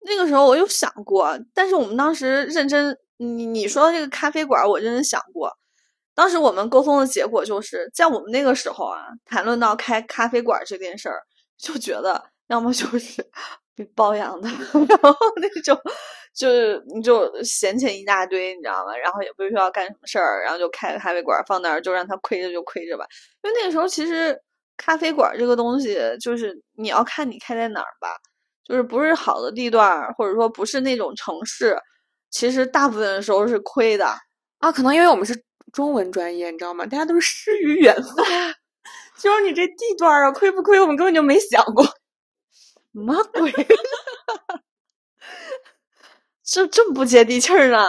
[0.05, 5.51] 那个时候我有想过，但是我们当时认真，你你说的这个咖啡馆，我认真想过。
[6.13, 11.21] 当时我们沟通的结果就是在我们那个时候啊，谈论到开咖啡馆这件事儿，
[11.57, 13.25] 就觉得要么就是
[13.75, 14.47] 被包养的，
[14.87, 15.77] 然后那种
[16.33, 18.95] 就是你就闲钱一大堆，你知道吗？
[18.95, 23.05] 然后也不需要干什么事儿，然后就开个咖啡馆放那儿，就让它亏着就亏着吧。
[23.43, 24.39] 因为那个时候其实
[24.77, 28.15] 咖啡馆这个东西，就是你要看你开在哪儿吧。
[28.65, 31.77] 就是不是好的地段儿，或者说不是那种城市，
[32.31, 34.07] 其实大部分的时候是亏的。
[34.59, 36.85] 啊，可能因为我们是中文专业，你知道吗？
[36.87, 38.25] 大家都是诗与远方，
[39.19, 41.85] 就是你这地段儿啊，亏不亏，我们根本就没想过。
[41.85, 41.91] 什
[42.93, 43.51] 么鬼？
[46.43, 47.79] 这这么不接地气儿呢？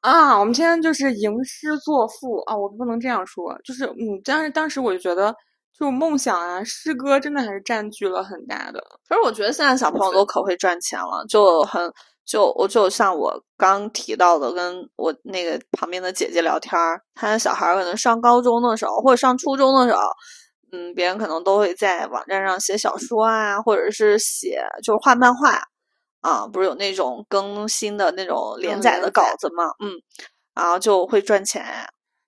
[0.00, 5.34] 啊，我们现在就是吟诗作赋啊，我不能这样说，就是嗯，但是当时我就觉得，
[5.78, 8.80] 就梦想啊，诗歌真的还是占据了很大的。
[9.08, 11.92] 可是我觉得现在小朋友都可会赚钱了，就很
[12.24, 20.00] 就我就像我刚提到的，跟我那个旁边的姐姐聊天儿，她的小孩儿可能上高中的时候或者上初中的时候，
[20.70, 25.58] 嗯，别人可能都会在网站上写小说啊，或者是写就是画漫画
[26.20, 29.64] 啊，不是有那种更新的那种连载的稿子吗？
[29.80, 29.90] 嗯，
[30.54, 31.64] 然后就会赚钱。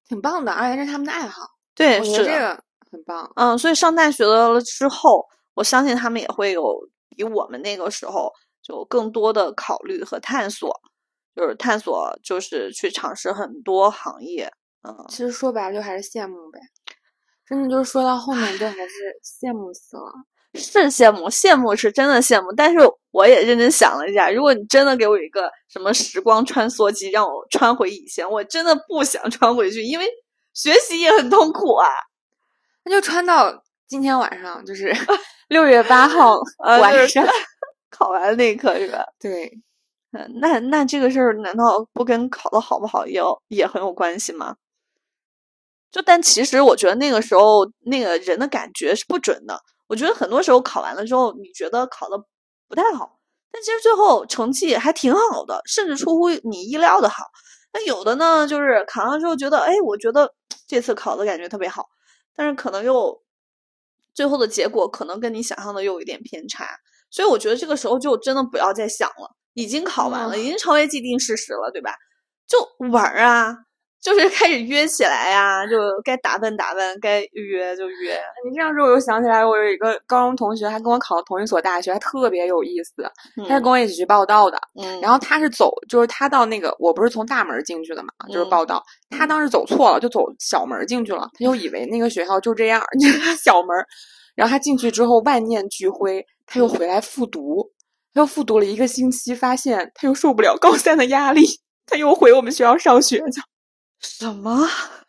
[0.08, 1.42] 挺棒的，而且这是他们的爱好，
[1.74, 2.60] 对，我觉是这个
[2.94, 3.30] 很棒。
[3.36, 6.64] 嗯，所以上大学了之后，我相信他们也会有
[7.10, 8.32] 比我们那个时候
[8.62, 10.72] 就更多的考虑和探索，
[11.34, 14.50] 就是探索，就是去尝试很多行业。
[14.88, 16.60] 嗯，其实说白了就还是羡慕呗，
[17.46, 18.92] 真的就是说到后面就还是
[19.22, 20.12] 羡慕死了。
[20.56, 22.78] 是羡慕，羡慕是真的羡慕，但是
[23.10, 30.06] 我也认真想了一下，如果你真的给我一个什么时光穿梭机，让我穿回以前，我真的不想穿回去，因为
[30.52, 31.88] 学习也很痛苦啊。
[32.84, 34.92] 那就穿到今天晚上，就是
[35.48, 37.26] 六月八号呃就是晚上。
[37.90, 39.04] 考完那一刻是吧？
[39.20, 39.50] 对，
[40.12, 44.56] 嗯，那那这个事儿难道不跟考的好不好也有也很有关系吗？
[45.92, 49.60] 就但其实我觉得那个时候那个人的感觉是不准的。
[49.86, 52.18] 我觉得很多时候考完了之后，你觉得考的
[52.68, 53.18] 不太好，
[53.52, 57.26] 但其实最后成绩还挺好的，甚至出乎你意料的好。
[57.72, 60.34] 那有的呢，就是考上之后觉得，哎，我觉得
[60.66, 61.86] 这次考的感觉特别好，
[62.34, 63.22] 但是可能又
[64.12, 66.66] 最后的结果可能跟你想象的又有一点偏差。
[67.10, 71.94] 所以我觉得这个时候就真的不要再想了，已经考完了，嗯已经成为既定事实了，对吧？
[72.46, 72.58] 就
[72.90, 73.56] 玩儿啊，
[74.04, 78.20] 就是开始约起来呀、就该打扮打扮，该约就约。
[78.46, 83.02] 你这样说，我又想起来，我有一个高中同学，他跟我考的同一所大学，还特别有意思。
[83.48, 88.84] 他是跟我一起去报道的，嗯，然后他是走，就是他到那个，我不是从大门进去的嘛，就是嗯报道。
[89.08, 93.86] 他当时走错了，就走小门进去了，他就以为那个学校就这样， 就是小门儿。
[94.34, 97.70] 然后他进去之后万念俱灰，他又回来复读，
[98.12, 101.46] 他又复读了一个星期，发现他又受不了高三的压力，
[101.86, 103.40] 他又回我们学校上学去。
[104.04, 104.66] 什么？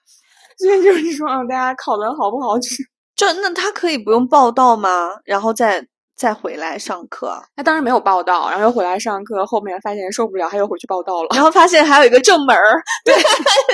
[0.57, 2.83] 所以就是说，啊，大家考的好不好，就是
[3.15, 5.11] 就那他可以不用报到吗？
[5.25, 5.85] 然后再
[6.15, 11.27] 再回来上课，他当时没有报到，然后又回来上课，后面发现受不了，他又回去报到了。
[11.35, 13.13] 然后发现还有一个正门儿， 对，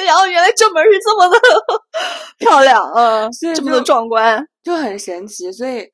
[0.05, 1.39] 然后原来正门儿是这么的
[2.39, 4.43] 漂亮，嗯，所以这么的壮观。
[4.63, 5.51] 就很神奇。
[5.51, 5.87] 所以，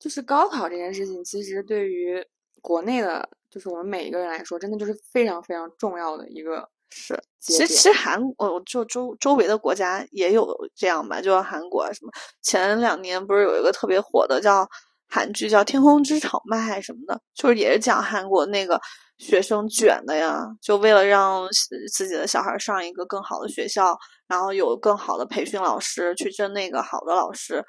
[0.00, 2.20] 就是高考这件事情，其实对于
[2.60, 7.31] 国内的，就是我们每一个人来说，真的就是非常非常重要的一个是节点。
[7.42, 12.12] 其实，其实韩我就周周围的国家也有这样吧，就像韩国啊什么。
[12.40, 14.64] 前两年不是有一个特别火的叫
[15.08, 18.80] 韩剧叫《天空之城》吧，还是什么的，就是也是讲韩国那个
[19.18, 21.48] 学生卷的呀，就为了让
[21.92, 27.62] 自己的小孩上一个更好的学校，然后有更好的培训老师去争那个好的老师，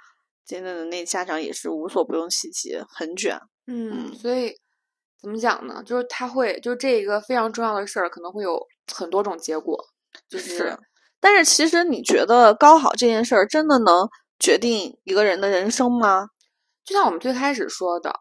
[0.45, 3.39] 真的那家长也是无所不用其极，很卷。
[3.65, 4.53] 嗯，所以
[5.19, 5.81] 怎么讲呢？
[5.83, 8.59] 就是他会，就这一个非常重要的事儿，可能会有
[8.91, 9.77] 很多种结果。
[10.29, 10.77] 就是，
[11.19, 14.07] 但是其实你觉得高考这件事儿真的能
[14.39, 16.27] 决定一个人的人生吗？
[16.85, 18.13] 就像我们最开始说的，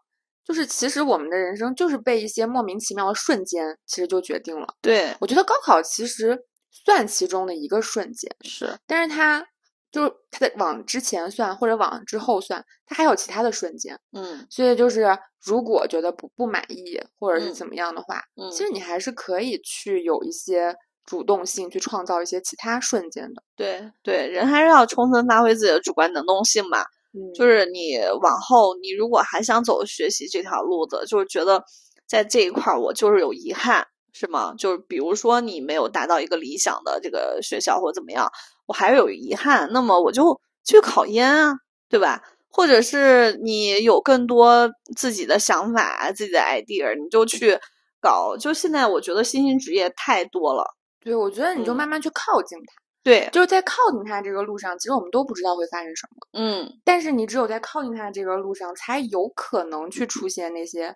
[0.43, 4.67] 就是其实我们的人生就是被一些莫名其妙的瞬间，其实就决定了。
[4.81, 6.39] 对，我觉得高考其实
[6.71, 9.45] 算其中的一个瞬间，是，但是它
[9.93, 13.97] 就是它的往之前算或者往之后算，它还有其他的瞬间。
[14.11, 20.75] 嗯所以就是如果觉得不不满意或者是嗯怎么样的话，嗯，其实你还是可以去有一些
[21.05, 23.43] 主动性去创造一些其他瞬间的。
[23.55, 26.81] 对对，人还是要充分发挥自己的主观能动性嘛。
[27.15, 31.63] 嗯就是你往后，你如果还想走学习这条路子，就是觉得
[32.07, 34.55] 在这一块儿我就是有遗憾，是吗？
[34.57, 38.27] 就是比如说你没有达到一个理想的这个学校或怎么样，
[38.65, 41.53] 我还是有遗憾，那么我就去考研啊，
[41.89, 42.23] 对吧？
[42.49, 47.57] 或者是你有更多自己的想法、自己的 idea，你就去
[47.99, 48.37] 搞。
[48.37, 50.63] 就现在我觉得新兴职业太多了，
[50.99, 51.75] 对，我觉得你就嗯。
[51.75, 60.95] 慢慢去靠近它，对，就是在靠近它这个路上，其实我们都不知道会发生什么，嗯，但是你只有在靠近它这个路上，才有可能去出现那些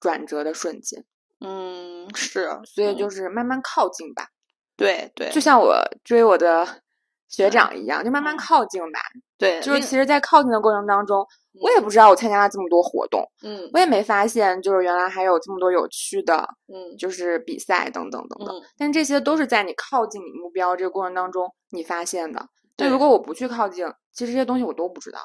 [0.00, 1.04] 转折的瞬间。
[1.40, 2.96] 嗯，是，所以嗯。
[2.96, 4.28] 就是慢慢靠近吧，
[4.74, 6.80] 对对，就像我追我的
[7.28, 9.00] 学长一样，就慢慢嗯靠近吧。
[9.36, 11.26] 对，就是其实，在靠近的过程当中，
[11.60, 18.56] 我也不知道我参加了这么多活动，嗯我也没发现就是原来还有这么多有趣的，嗯就是比赛等等等等。
[18.56, 22.46] 嗯，但这些都是在你靠近你目标这个过程当中你发现的。
[22.76, 25.18] 但对如果我不去靠近，其实这些东西我都不知道。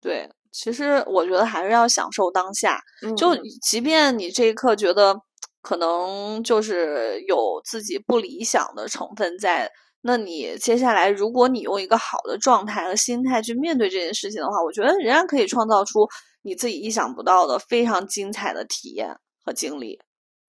[0.00, 2.78] 对，其实我觉得还是要享受当下，
[3.16, 5.16] 就嗯即便你这一刻觉得
[5.62, 9.70] 可能就是有自己不理想的成分在，
[10.02, 16.06] 那你接下来如果你用一个好的状态和心态去面对这件事情的话，我觉得仍然可以创造出
[16.42, 19.08] 你自己意想不到的非常精彩的体验
[19.44, 19.98] 和经历。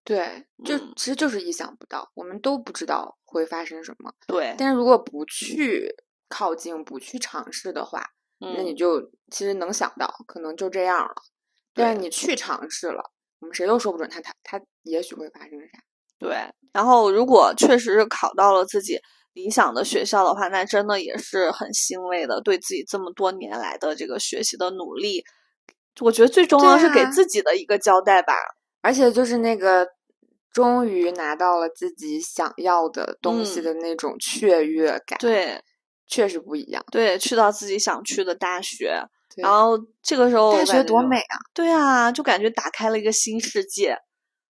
[0.03, 4.11] 对，就嗯其实就是意想不到，我们都不知道会发生什么。
[4.27, 5.93] 对，但是如果不去
[6.29, 8.05] 靠近、不去尝试的话，
[8.39, 11.15] 那你嗯，就其实能想到，可能就这样了。
[11.73, 13.03] 但是你去尝试了，
[13.39, 15.79] 我们谁都说不准它它它也许会发生啥。
[16.19, 16.37] 对。
[16.71, 18.99] 然后如果确实是考到了自己
[19.37, 25.23] 理想的学校的话，那真的也是很欣慰的，对自己这么多年来的这个学习的努力，
[26.01, 28.33] 我觉得最重要是给啊自己的一个交代吧。
[28.81, 29.87] 而且就是那个
[30.51, 35.61] 终于拿到了自己想要的东西嗯的那种雀跃感，，对
[36.07, 36.83] 确实不一样。
[36.91, 38.99] 对，去到自己想去的大学，
[39.35, 41.17] 然后这个时候大学多美！
[41.17, 41.37] 啊！
[41.53, 43.95] 对啊，就感觉打开了一个新世界，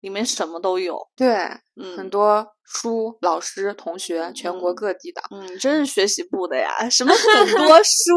[0.02, 0.98] 里面什么都有。
[1.16, 1.34] 对，
[1.80, 8.12] 嗯，很多书、老师、同学，全国嗯各地的嗯，真是学习部的呀， 什么很 多书。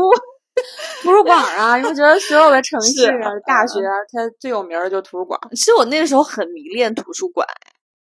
[1.02, 3.80] 图书馆啊，你不觉得所有的城市、啊、大学，
[4.14, 5.38] 它最有名儿的就是图书馆。
[5.52, 7.46] 其实我那个时候很迷恋图书馆，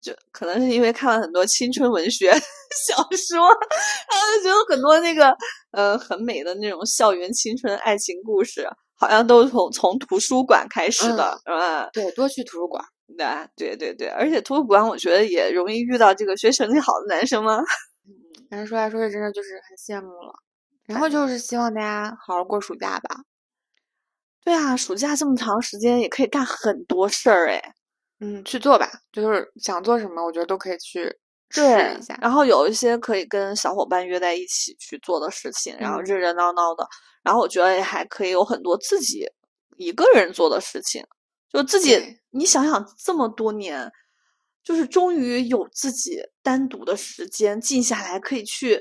[0.03, 2.31] 就可能是因为看了很多青春文学
[2.87, 5.35] 小说，然后就觉得很多那个
[5.73, 8.69] 呃很美的那种校园青春爱情故事，
[8.99, 11.89] 好像都是从从图书馆开始的，是吧？
[11.95, 12.85] 对，多去图书馆。
[13.07, 13.27] 对
[13.57, 17.63] 对对对，而且图书馆我觉得也容易遇到这个学成绩好的男生嘛。
[18.51, 20.33] 反正说来说去，真的就是很羡慕了。
[20.87, 23.23] 然后就是希望大家好好过暑假吧。
[24.45, 27.75] 对啊，暑假这么长时间也可以干很多事儿哎。
[28.21, 31.03] 嗯，去做吧，就是想做什么，我觉得都可以去
[31.51, 32.17] 试对一下。
[32.21, 36.87] 然后有一些可以跟小伙伴约在一起去做的事情，然后嗯热热闹闹的。
[37.23, 39.27] 然后我觉得也还可以有很多自己
[39.77, 41.05] 一个人做的事情，
[41.55, 41.97] 就自己
[42.31, 43.91] 你想想这么多年，
[44.65, 48.81] 就是终于有自己单独的时间，静下来可以去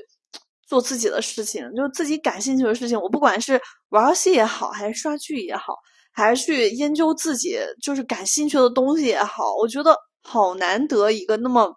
[0.66, 3.00] 做自己的事情，就自己感兴趣的事情。
[3.00, 3.60] 我不管是
[3.90, 5.76] 玩游戏也好，还是刷剧也好，
[6.12, 11.76] 还是去研究自己就是感兴趣的东西也好，我觉得好难得一个那么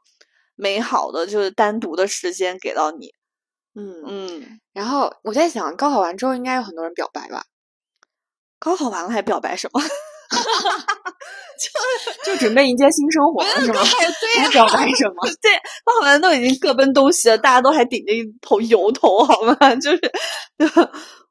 [0.56, 3.12] 美好的就是单独的时间给到你。
[3.76, 7.43] 嗯，嗯，然后我在想，高考完之后应该有很多人表白吧？
[8.58, 9.80] 高考完了还表白什么？
[12.25, 13.82] 就就准备迎接新生活是吗？
[14.21, 15.25] 对还表白什么？
[15.41, 15.51] 对，
[15.86, 19.55] 高考完都已经各奔东西了，大家都还顶着一头油头，好吗？
[19.78, 20.01] 就是，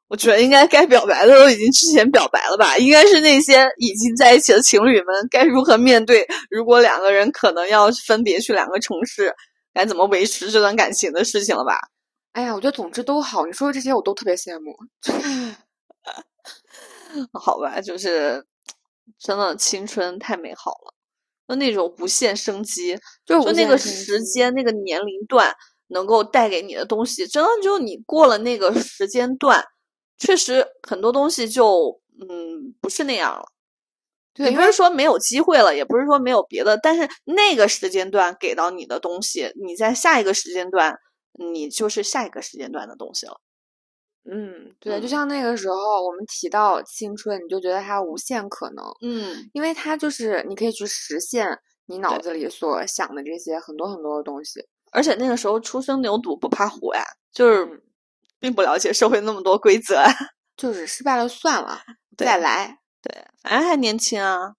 [0.07, 2.77] 我觉得应该该表白的都已经之前表白了吧？
[2.77, 6.27] 应该是那些已经在一起的情侣们该如何面对？
[6.49, 9.33] 如果两个人可能要分别去两个城市，
[9.73, 11.77] 该怎么维持这段感情的事情了吧？
[12.33, 14.75] 哎呀，我觉得总之都好，你说的这些我都特别羡慕。
[17.33, 18.43] 好吧，就是
[19.19, 20.93] 真的青春太美好了，
[21.47, 25.53] 就那种无限生机，就就那个时间、那个年龄段
[25.87, 29.63] 能够带给你的东西，真的就你过了那个时间段，
[30.17, 33.45] 确实很多东西就嗯不是那样了。
[34.33, 40.95] 对，也不是说没有机会了，也不是说没有别的，但是那个时间段给到你的东西，你在下一个时间段，
[41.53, 43.39] 你就是下一个时间段的东西了。
[44.29, 45.75] 嗯，对，就嗯像那个时候
[46.05, 51.47] 我们提到青春，你就觉得它无限可能，嗯，因为它就是你可以去实现
[51.85, 54.59] 你脑子里所想的这些很多很多的东西。
[54.91, 57.81] 而且那个时候初生牛犊不怕虎呀，就是嗯
[58.39, 60.11] 并不了解社会那么多规则啊。
[60.57, 61.79] 就是失败了算了，
[62.17, 62.79] 再来。
[63.01, 64.55] 对，反正还年轻啊。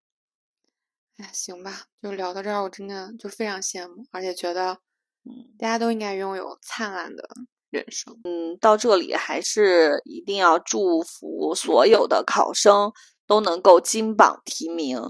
[1.17, 4.79] 哎，行吧，就聊到这儿，我真的就非常羡慕，而且觉得，
[5.25, 7.29] 嗯，大家都应该拥有灿烂的
[7.71, 8.19] 人生。
[8.25, 12.93] 嗯，到这里还是一定要祝福所有的考生
[13.27, 15.01] 都能够金榜题名，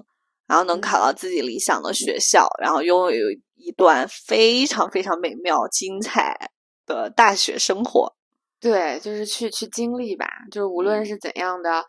[0.46, 6.50] 然后能考到自己理想的学校，然后拥有一段非常非常美妙、精彩
[6.86, 8.14] 的大学生活。
[8.60, 11.84] 对，就是去去经历吧，就是无论是怎样的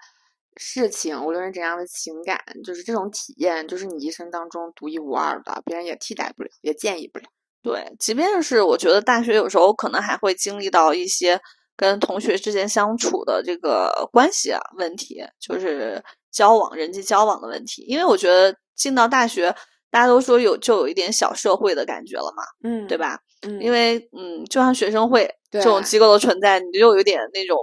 [0.56, 7.26] 事情，无论是怎样的情感，就是这种体验，就是你一生当中独一无二的，别人也替代不了，也建议不了。
[7.62, 11.40] 对，即便是我觉得大学有时候可能还会经历到一些
[11.76, 16.02] 跟同学之间相处的这个关系啊问题，就是
[16.32, 17.84] 交往、人际交往的问题。
[17.88, 19.54] 因为我觉得进到大学，
[19.92, 22.98] 大家都说有就有一点小社会的感觉了嘛，嗯对？
[22.98, 23.20] 吧？
[23.42, 27.58] 嗯，因为嗯，就像学生会这种机构的存在，你就有一点那种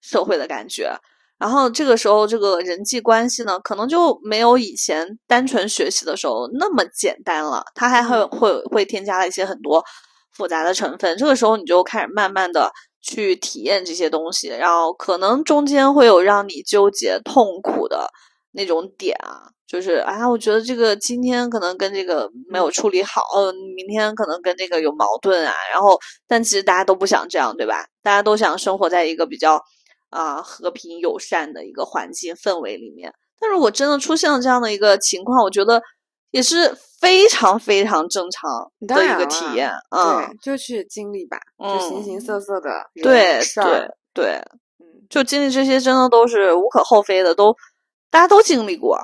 [0.00, 0.94] 社会的感觉。
[1.38, 9.84] 然后这个时候，这个人际关系呢，可能就没有以前单纯学习的时候那么简单了，它还会嗯会会添加了一些很多
[10.32, 11.16] 复杂的成分。
[11.18, 12.70] 这个时候，你就开始慢慢的
[13.02, 18.08] 去体验这些东西，然后可能中间会有让你纠结、痛苦的
[18.52, 27.84] 那种点啊，就是啊，我觉得这个今天可能跟这个没有处理好，呃，明天可能跟这个有矛盾啊，然后但其实大家都不想这样，对吧？
[28.02, 29.60] 大家都想生活在一个比较
[30.16, 33.12] 啊、和平友善的一个环境氛围里面。
[33.38, 35.82] 但如果真的出现了这样的一个情况，我觉得
[36.30, 44.42] 也是非常非常正常的一个体验，嗯对，就去经历吧，就形形嗯色色的人对事儿对，对，
[44.78, 47.54] 嗯，就经历这些真的都是无可厚非的，都
[48.10, 48.98] 大家都经历过，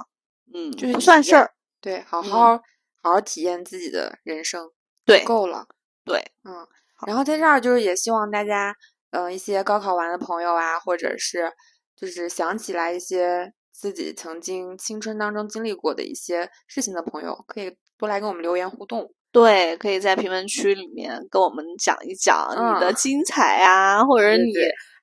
[0.54, 1.50] 嗯，就是不算事儿，
[1.80, 2.60] 对，好嗯好好
[3.02, 4.70] 好体验自己的人生，
[5.04, 5.66] 对够了。
[6.04, 6.66] 对，嗯，
[7.06, 8.74] 然后在这儿就是也希望大家，
[9.12, 11.50] 呃，一些高考完的朋友啊，或者是
[11.96, 19.08] 就是想起来一些自己曾经青春当中经历过的一些事情的朋友，可以多来跟我们留言互动。
[19.30, 24.52] 对，可以在评论区里面跟我们讲一讲你的嗯精彩啊，或者你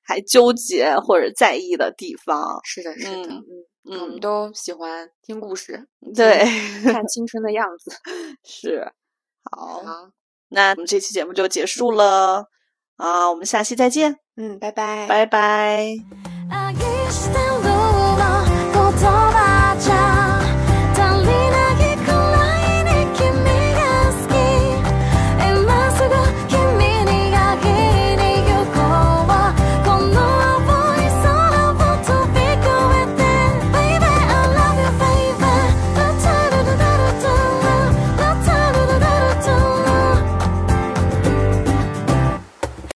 [0.02, 2.60] 还纠结或者在意的地方。
[2.64, 3.44] 是的，是的，嗯
[3.90, 6.38] 嗯，我们嗯，都喜欢听故事，对，
[6.84, 7.90] 看青春的样子。
[8.44, 8.92] 是。
[9.50, 10.10] 好，好，
[10.48, 12.44] 那我们这期节目就结束了
[13.00, 15.96] 啊，我们下期再见，嗯，拜拜，拜拜。